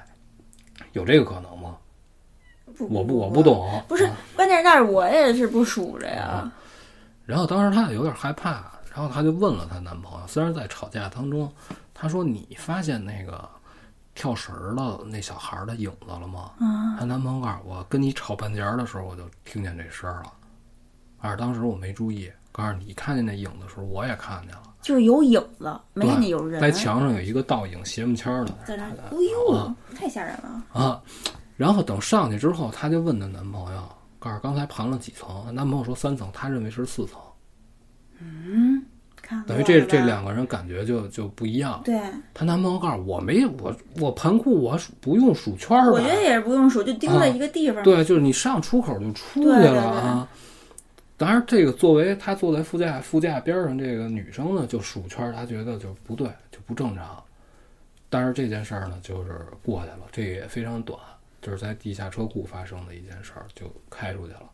[0.94, 1.76] 有这个可能吗？
[2.78, 3.44] 不我不我不。
[3.44, 6.50] 懂，不是啊，关键是那儿我也是不数着呀。
[7.26, 8.64] 然后当时她有点害怕，
[8.94, 11.52] 然后她就问了她男朋友，虽然在吵架当中，
[11.94, 13.48] 她说你发现那个
[14.14, 16.52] 跳绳儿的那小孩儿的影子了吗？
[16.60, 20.34] 嗯，她男朋友告诉我，跟你吵半截儿的时候我就听见这声儿了，
[21.20, 22.32] 而当时我没注意。
[22.54, 28.90] 告诉你看见那影子的时候，我也看见了，就是有影子，没看见有人在墙上有一个倒影，斜木签儿的在那儿。
[28.90, 30.62] 哎啊呦，太吓人了。
[30.74, 31.02] 啊。
[31.56, 33.90] 然后等上去之后，她就问她男朋友，
[34.20, 35.56] 告诉刚才盘了几层？
[35.56, 37.18] 男朋友说三层，她认为是四层。
[38.20, 38.71] 嗯，
[39.32, 41.82] 看等于这这两个人感觉就就不一样。
[41.86, 42.00] 对，
[42.34, 45.90] 她男朋友告诉我没我我盘库我数不用数圈儿？
[45.90, 47.82] 我觉得也是不用数，就盯在一个地方。
[47.84, 50.28] 对，就是你上出口就出去了啊。
[51.16, 57.24] 当然，这个作为她坐在副驾副驾边上这个女生呢，就数圈儿，她觉得就不对，就不正常。
[58.10, 61.00] 但是这件事儿呢，就是过去了，这也非常短，
[61.42, 64.50] 就是在地下车库发生的一件事儿，就开出去了。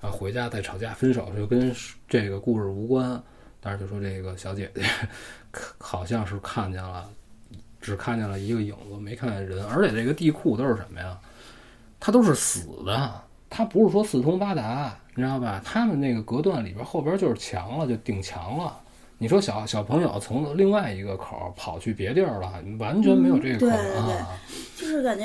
[0.00, 1.74] 然后回家再吵架分手，就跟
[2.08, 3.22] 这个故事无关。
[3.66, 4.84] 但是就说这个小姐姐
[5.76, 7.04] 好像是看见了，
[7.80, 9.66] 只看见了一个影子，没看见人。
[9.66, 11.18] 而且这个地库都是什么呀？
[11.98, 15.60] 它都是死的，它不是说四通八达，你知道吧？
[15.64, 18.78] 他们那个隔断里边后边就是墙了，就顶墙了。
[19.18, 24.28] 你说小小朋友从另外一个口儿跑去别地儿了，完全没有这个可能嗯对对对啊！
[24.76, 25.24] 就是感觉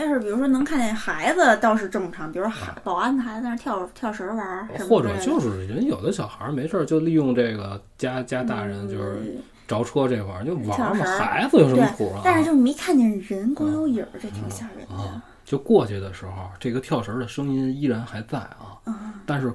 [0.00, 12.20] 要是比如说能看见孩子倒是正常，比如说孩保安的孩子在那儿跳跳绳玩儿或者就是人有的小孩儿没事儿就利用这个家家大人就是嗯着车这块儿就玩儿嘛，孩子有什么苦啊？
[12.24, 18.94] 但是就没看见人，光有影儿，这挺吓人的啊。，就过去的时候，这个跳绳儿的声音依然还在啊，嗯
[19.26, 19.52] 但是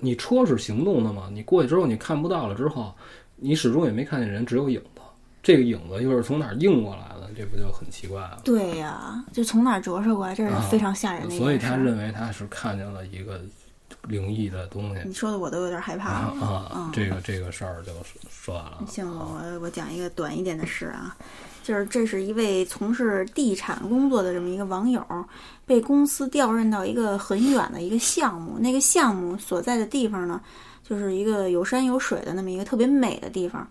[0.00, 2.92] 你车是行动的嘛，你过去之后你看不到了之后，
[3.40, 5.00] 你始终也没看见人，只有影子。
[5.42, 7.30] 这个影子又是从哪儿映过来的？
[7.34, 8.40] 这不就很奇怪了？
[8.44, 11.36] 对呀，就从哪儿折射过来，这是非常吓人的。
[11.38, 13.40] 所以他认为他是看见了一个
[14.08, 16.46] 灵异的东西你说的我都有点害怕啊了。
[16.46, 16.90] 啊！
[16.92, 17.92] 这个这个事儿就
[18.30, 18.84] 说完了。
[18.86, 21.16] 行，我我我讲一个短一点的事啊，
[21.62, 25.02] 就是这是一位从事地产工作的这么一个网友，
[25.64, 30.38] 被公司调任到一个很远的一个项目，那个项目所在的地方呢，
[30.90, 33.64] 就是一个有山有水的那么一个特别美的地方。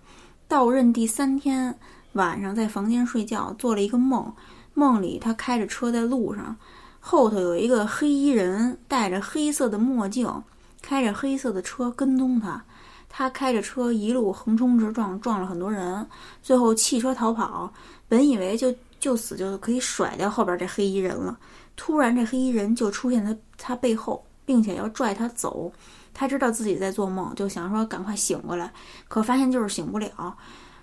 [0.47, 1.77] 到任第三天
[2.13, 4.33] 晚上在房间睡觉，做了一个梦，
[4.73, 6.55] 梦里他开着车在路上，
[7.01, 10.33] 后头有一个黑衣人戴着黑色的墨镜，
[10.81, 12.63] 开着黑色的车跟踪他。
[13.09, 16.07] 他开着车一路横冲直撞，撞了很多人，
[16.41, 17.69] 最后弃车逃跑。
[18.07, 21.37] 本以为就就死就可以甩掉后边这黑衣人了，
[21.75, 25.69] 突然这黑衣人就出现他他背后，并且要拽他走。
[26.13, 28.71] 他知道自己在做梦，就想说赶快醒过来，
[29.07, 30.35] 可发现就是醒不了。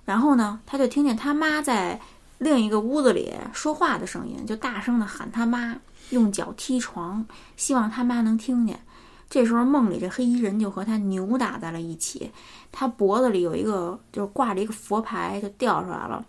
[0.05, 2.01] 然后呢，他就听见他妈在
[2.39, 5.77] 另一个屋子里说话的声音，就大声的喊他妈，
[6.11, 8.81] 用脚踢床，希望他妈能听见。
[9.29, 12.31] 这时候梦里这黑衣人就和他扭打在了一起，
[12.71, 16.25] 他脖子里有一个就是挂着一个佛牌，就掉出来了。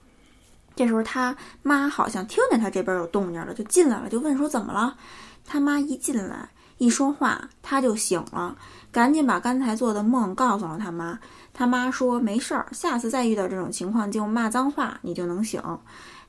[0.75, 4.95] 这时候他妈好像听见他这边有动静了，就进来了，就问说怎么了？
[5.45, 8.55] 他妈一进来一说话，他就醒了，
[8.91, 11.19] 赶紧把刚才做的梦告诉了他妈。
[11.53, 15.61] 他妈说没事儿，下次再遇到这种情况就骂脏话，你就能醒。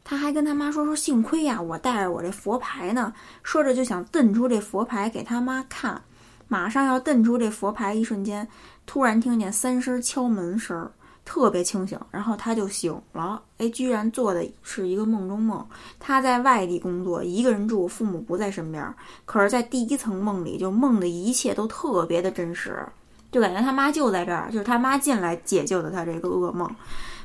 [0.03, 3.13] 他还跟他妈说说，幸亏呀、我带着我这佛牌呢。
[3.43, 6.01] 说着就想瞪出这佛牌给他妈看。
[6.47, 8.49] 马上要瞪出这佛牌，一瞬间，
[8.87, 10.91] 突然听见三声敲门声儿，
[11.29, 13.43] 特别清醒，然后他就醒了。
[13.59, 15.63] 哎，居然做的是一个梦中梦。
[16.01, 18.83] 他在外地工作，一个人住，父母不在身边。
[19.27, 22.83] 可是，在第一层梦里，就梦的一切都特别的真实，
[23.31, 26.67] 就感觉他妈就在这儿，就是他妈进来解救的他这个噩梦。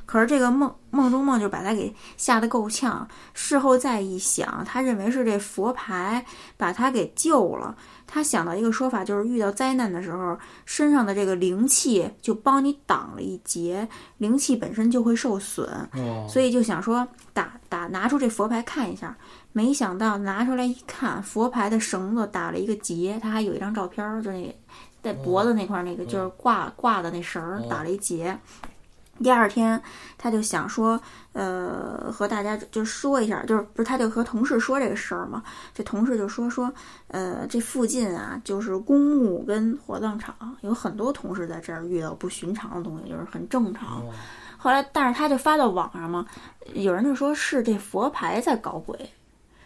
[0.06, 3.08] 可是这个梦梦中梦就把他给吓得够呛。
[3.34, 6.26] 事后再一想，他认为是这佛牌
[6.58, 7.74] 把他给救了。
[8.14, 10.38] 他想到一个说法，就是遇到灾难的时候，
[10.68, 13.88] 身上的这个灵气就帮你挡了一劫，
[14.20, 19.18] 灵气本身就会受损，哦，所以就想说打打拿出这佛牌看一下。
[19.51, 24.55] 没想到拿出来一看，佛牌的绳子打了一个结，他还有一张照片儿，就那
[25.01, 28.38] 在脖子那块儿那个就是挂挂的那绳儿打了一结。
[29.22, 29.82] 第二天，
[30.18, 30.99] 他就想说，
[31.34, 35.43] 呃，和大家就说一下，就是不是他就和同事说这个事儿嘛？
[35.74, 36.74] 这同事就说说，
[37.09, 44.03] 呃，这附近啊，就是公墓跟火葬场，有很多同事在这儿遇到不寻常的东西，就是很正常。
[44.57, 46.26] 后来，但是他就发到网上嘛，
[46.74, 48.97] 有人就说是这佛牌在搞鬼，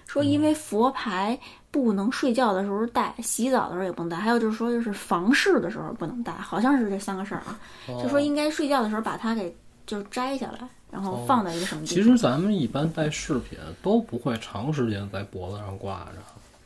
[0.07, 1.39] 说因为佛牌
[1.83, 7.59] 不能睡觉的时候戴，洗澡的时候也不能戴，还有就是说就是房事的时候不能戴，好像是这三个事儿啊。
[8.01, 9.55] 就说应该睡觉的时候把它给
[9.85, 11.95] 就摘下来，然后放在一个什么地方。
[11.95, 16.13] 其实咱们一般戴饰品都不会长时间在脖子上挂着。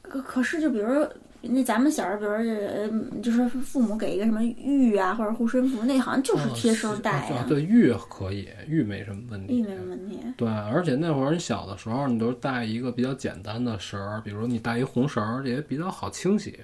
[0.01, 1.07] 可可是就比如说。
[1.41, 2.89] 那咱们小时候，比如说，呃，
[3.21, 7.45] 就是父母给一个什么玉啊，或者护身符，那好像就是贴身戴呀。
[7.47, 9.57] 对，玉可以，玉没什么问题。
[9.57, 10.19] 玉没什么问题。
[10.37, 16.59] 对，而且那会儿你小的时候，你都带一个比较简单的绳儿，比如你带一红绳儿，也比较好清洗。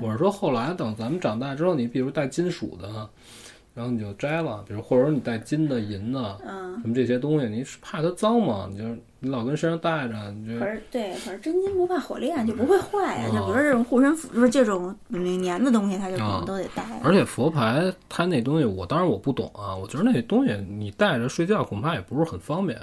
[0.00, 3.08] 我是说，后来等咱们长大之后，你比如带金属的。
[3.74, 8.68] 然后你就摘了，比如或者你带金的、银的，嗯，什么这些东西，你是怕它脏嘛？
[8.70, 8.84] 你就
[9.24, 13.28] 你老跟身上带着，你就可是对，可是真金不怕火炼，就不会坏呀。
[13.28, 16.82] 就比如这种护身符，就是这种粘的东西，它就可能都得带。
[17.04, 22.76] 而且佛牌它那东西，我当然我不懂啊，我觉得那东西你带着睡觉恐怕也不是很方便。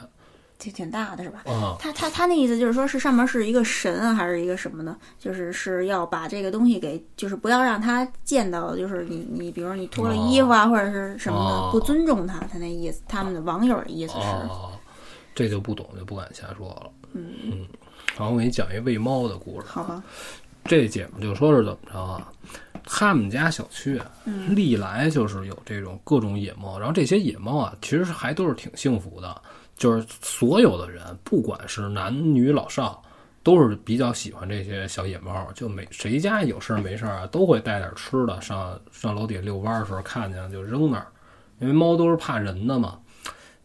[0.58, 1.42] 挺挺大的是吧？
[1.46, 4.96] 啊，他他他那意思就是说，是上面是一个神啊，还是一个什么呢？
[5.18, 14.20] 就是是要把这个东西给，就是不要让他见到，就是你你，比如说你脱了衣服啊，或者是什么的，不尊重他，他那意思，他们的网友的意思是，
[15.40, 16.92] 这就不懂，就不敢瞎说了。
[17.14, 17.66] 嗯嗯，
[18.18, 19.68] 然后我给你讲一喂猫的故事。
[19.70, 20.04] 好吧，
[20.66, 22.30] 这姐们就说是怎么着啊？
[22.84, 24.12] 他们家小区啊，
[24.50, 29.42] 历来就是有这种各种野猫，然后这些野猫啊，其实还都是挺幸福的。
[29.78, 33.02] 就是所有的人，不管是男女老少，
[33.42, 35.50] 都是比较喜欢这些小野猫。
[35.56, 41.08] 就每谁家有事儿没事儿啊，都会带点吃的上上楼底下遛弯的时候看见就扔那儿，
[41.60, 43.00] 因为猫都是怕人的嘛。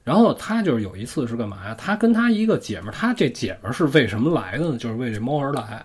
[0.05, 1.75] 然后他就是有一次是干嘛呀？
[1.75, 4.77] 他跟他一个姐们儿，他这姐们儿是为什么来的呢？
[4.77, 5.85] 就是为这猫而来，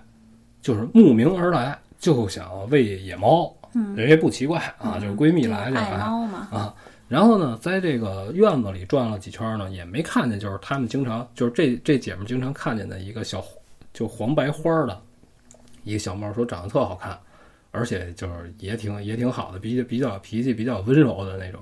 [0.62, 3.52] 就是慕名而来，就想喂野猫。
[3.74, 6.76] 嗯，人也不奇怪啊，就是闺蜜来就来啊。
[7.08, 13.44] 然后呢，在这个院子里转了几圈呢，也没看见，就是他们经常，就是这这姐们经常看见的一个小，
[13.94, 15.02] 就黄白花的
[15.84, 17.18] 一个小猫，说长得特好看，
[17.72, 21.62] 而且就是也挺也挺好的，比较比较脾气比较温柔的那种。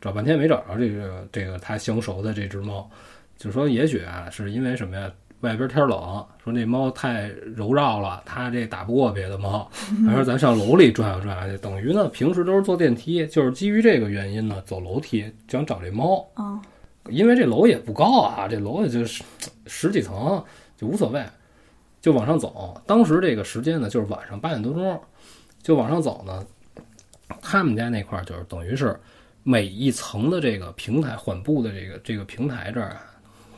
[0.00, 2.88] 找半天没找着这个这个他相熟的这只猫，
[3.36, 5.10] 就说也许啊是因为什么呀？
[5.42, 9.70] 外边天冷，说那猫太柔绕了，它这打不过别的猫。
[10.04, 16.28] 他说咱上楼里转悠转悠去，等于呢平时都是坐电梯，就是基于这个原因呢走楼梯想找这猫。
[16.34, 16.60] 哦，
[17.08, 19.22] 因为这楼也不高啊，这楼也就是
[19.68, 20.44] 十几层，
[20.76, 21.24] 就无所谓，
[22.00, 22.76] 就往上走。
[22.84, 25.00] 当时这个时间呢就是晚上八点多钟，
[25.62, 26.44] 就往上走呢。
[27.40, 28.98] 他们家那块儿就是等于是
[29.48, 33.02] 每一层的这个平台缓步的这个这个平台这儿啊。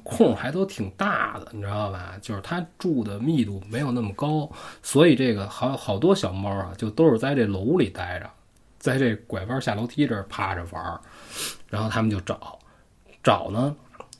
[0.05, 2.17] 空还都挺大的，你知道吧？
[2.23, 4.49] 就是它住的密度没有那么高，
[4.83, 8.31] 所以这个好好多小猫啊，就都是在这楼里待着，
[8.79, 11.01] 在这拐弯下楼梯这儿趴着玩儿。
[11.69, 12.59] 然后他们就找，
[13.23, 13.77] 找呢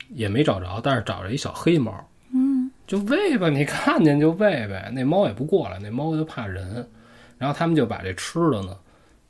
[0.09, 1.93] 也没找着，但是找着一小黑猫，
[2.33, 4.91] 嗯，就喂吧，你看见就喂呗。
[4.93, 6.87] 那猫也不过来，那猫就怕人。
[7.37, 8.77] 然后他们就把这吃的呢，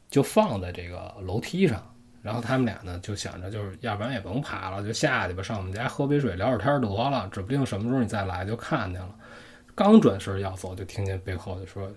[0.10, 1.82] 就放在这个楼梯上。
[2.22, 9.16] 然后他们俩呢就想着，就是要不然也甭爬了，就下去吧，上我们家喝杯水聊会儿天得了，指不定什么时候你再来就看见了。
[9.74, 11.92] 刚转身要走，就听见背后就说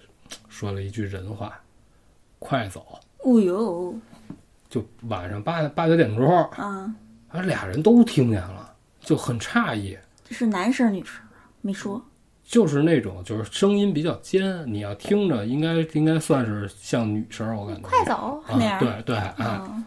[0.49, 1.61] 说了一句人话
[2.39, 3.95] ：“快走！”哦呦，
[4.71, 6.95] 就晚上八八九点钟啊，
[7.43, 9.99] 俩人都听见了，就很诧异。
[10.25, 11.21] 这是男生女生
[11.61, 12.03] 没说，
[12.45, 17.83] 就是那种就是声音比较尖，你要听着应该应该算是像女生，我感觉。
[17.83, 19.85] 快走那样，对对啊。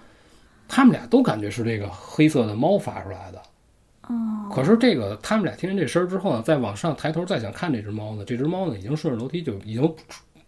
[0.67, 3.41] 他们俩都感觉是这个黑色的猫发出来的，
[4.07, 4.51] 哦。
[4.53, 9.95] 可是这个他们俩听见这声儿之后呢，再往上抬头再想看这只猫呢，这只猫呢已经顺着楼梯就已经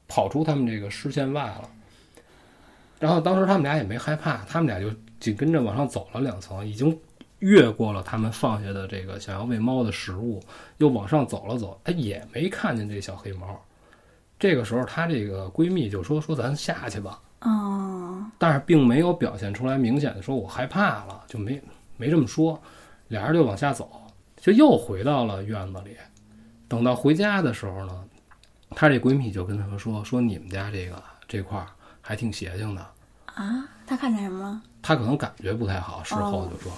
[0.08, 1.70] 跑出他们这个视线外了。
[3.00, 6.98] 然后当时他们俩也没害怕，他们俩就紧跟着往上走了两层，已经
[7.40, 10.44] 越过了他们放下的这个想要喂猫的食物，
[10.80, 13.60] 又往上走了走，哎，也没看见这小黑猫。
[14.38, 21.62] 这个时候，她这个闺蜜就说：“说咱下去吧。”哦，但是并没有表现出来明显的说我害怕了，就没
[21.98, 22.62] 没这么说，
[23.08, 23.90] 俩人就往下走，
[24.38, 25.96] 就又回到了院子里。
[26.68, 28.04] 等到回家的时候呢，
[28.72, 31.68] 她这闺蜜就跟她们说说你们家这个这块儿
[32.02, 32.82] 还挺邪性的
[33.34, 33.68] 啊。
[33.90, 34.62] 她看见什么了？
[34.82, 36.72] 他可能感觉不太好，事后就说：“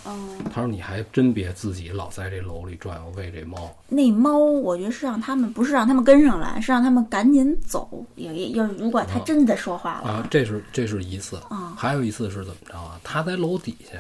[0.52, 3.72] 他说你还真别自己老在这楼里转悠喂这猫。
[3.90, 8.04] 那猫，我觉得是让他们不是让他们跟上来，是让他们赶紧走。
[8.16, 13.00] 也也要如果他真的说话了啊，这是这是一次啊，还有一次是怎么着啊？
[13.04, 14.00] 他在楼底下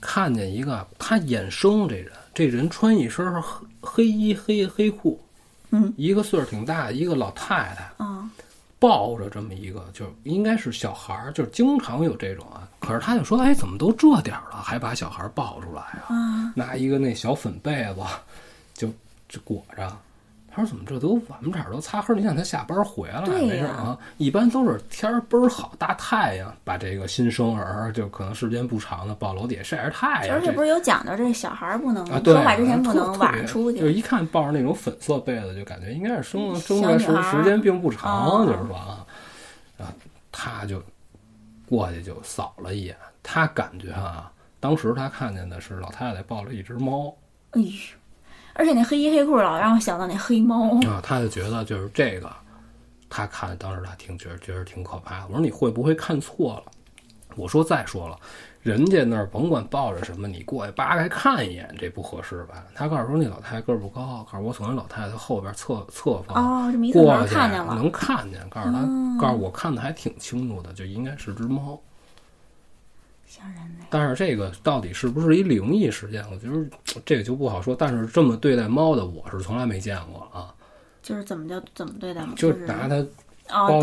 [0.00, 5.20] 看见一个他眼生这人，这人穿一身黑黑衣黑黑裤，
[5.70, 8.28] 嗯，一个岁数挺大的一个老太太，啊，
[8.78, 12.68] 抱着这么一个，就应该是小孩儿，就是经常有这种啊。
[12.78, 16.06] 可是他就说，哎，怎么都这点儿了，还把小孩抱出来啊？
[16.08, 18.00] 啊，拿一个那小粉被子
[18.74, 18.88] 就
[19.28, 19.96] 就裹着。
[20.58, 22.12] 他说怎么这都晚不点儿都擦黑？
[22.16, 23.96] 你想他下班回来没事啊？
[24.16, 30.34] 一般都是天儿倍儿好，大太阳把这个新生儿就可能时间不长的抱楼底下晒晒太阳。
[30.34, 33.78] 而且这不是有讲究，这小孩儿不能说话之前不能晚上出去。
[33.78, 39.06] 就一看抱着那种粉色被子，就感觉应该是生了生出来时时间并不长，哦就是说啊，
[39.78, 39.94] 啊，
[40.32, 40.82] 他就
[41.68, 47.14] 过去就扫了一眼，他感觉啊，当时他看见的是老太太抱了一只猫
[47.52, 47.70] 哎呦，
[48.58, 50.74] 而且那黑衣黑裤老让我想到那黑猫。
[50.86, 52.30] 啊，他就觉得就是这个，
[53.08, 55.26] 他看当时他挺觉得觉得挺可怕的。
[55.28, 56.72] 我说你会不会看错了？
[57.36, 58.18] 我说再说了。
[58.60, 62.64] 人家那儿甭管抱着什么，你过去扒开看一眼，这不合适吧？
[62.74, 71.80] 他告诉说那老太太个儿不高，告诉我从那老太太后边侧侧方哦，这么一看见了，能看见，告诉他，哦告诉我看的还挺清楚的，就应该是只猫。
[73.90, 77.74] 但是这个到底是不是一灵异事件，我觉得这个就不好说。
[77.74, 80.52] 但是这么对待猫的，我是从来没见过啊，
[81.02, 82.34] 就是怎么叫怎么对待猫？
[82.34, 82.96] 就是拿它
[83.50, 83.80] 哦，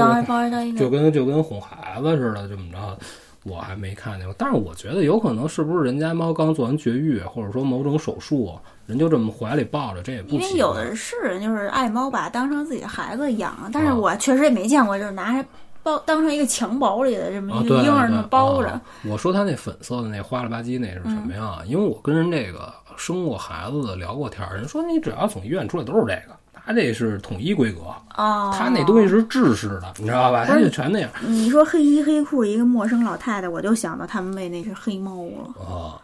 [0.77, 2.97] 就跟就跟哄孩子似的这么着，
[3.43, 4.35] 我还没看见过。
[4.37, 15.47] 但是我觉得有可能是不是人家猫刚做完绝育，或者说某种手术，人就这么怀里抱着，这也不因为有的是人就是爱猫把它当成自己的孩子养，但是啊我确实也没见过，就是拿着
[15.85, 18.81] 包当成一个襁褓里的这么一个婴儿那么包着啊。
[19.07, 21.59] 我说他那粉色的那花了吧唧那是什么呀？
[21.67, 27.81] 因为我跟人这个生过孩子的聊过天儿，人说你只要从医院出来都是这个，他这是统一规格，
[28.15, 30.43] 啊，他那东西是制式的，你知道吧？
[30.43, 36.01] 他就全那样你说黑衣黑裤一个陌生老太太，我就想到他们喂那只黑猫了，啊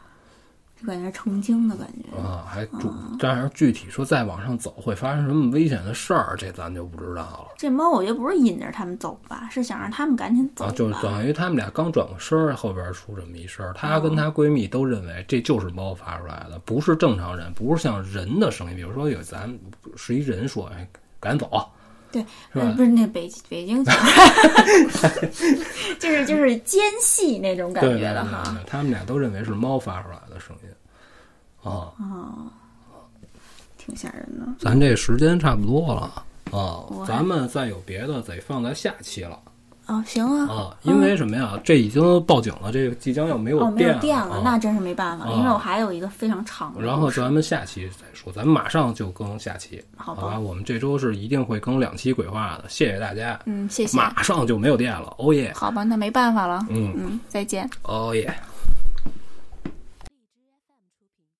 [0.82, 2.18] 就感觉成精的感觉。
[2.18, 7.48] 啊，还主，但是具体说再往上走会发生什么危险的事儿，这咱就不知道了。
[7.58, 10.66] 这猫我觉得不是引着他们走吧，是想让他们赶紧走。
[10.66, 18.76] 啊，就是等于他们俩刚转过身儿，后边出这么一声儿，她跟她闺蜜都认为这就是猫发出来的，不是正常人，不是像人的声音。
[18.76, 19.56] 比如说有咱
[19.96, 20.88] 是一人说，哎，
[21.20, 21.70] 赶紧走，
[22.12, 23.96] 对，是不是那北北京腔，
[26.00, 28.44] 就是就是奸细那种感觉的哈。
[28.68, 30.70] 他们俩都认为是猫发出来的声音。
[31.64, 31.92] 啊，
[33.78, 34.46] 挺吓人的。
[34.60, 39.40] 咱这时间差不多了啊咱们再有别的得放在下期了
[39.88, 40.54] 哦，行啊。
[40.54, 41.60] 啊，因为什么呀？
[41.64, 46.82] 这已经报警了，这个即将要没有哦，没有电电了，啊那真是没办法，啊因为我还有一个非常长的。
[46.82, 50.40] 然后咱们下期再说，咱们马上就更下期，好吧好吧？
[50.40, 53.40] 我们这周是一定会更两期鬼话的，谢谢大家。
[53.46, 53.98] 嗯，谢谢。
[53.98, 56.66] 马上就没有电了，哦耶，好吧，那没办法了。
[56.70, 57.70] 嗯，嗯，再见。
[57.84, 58.34] 哦耶。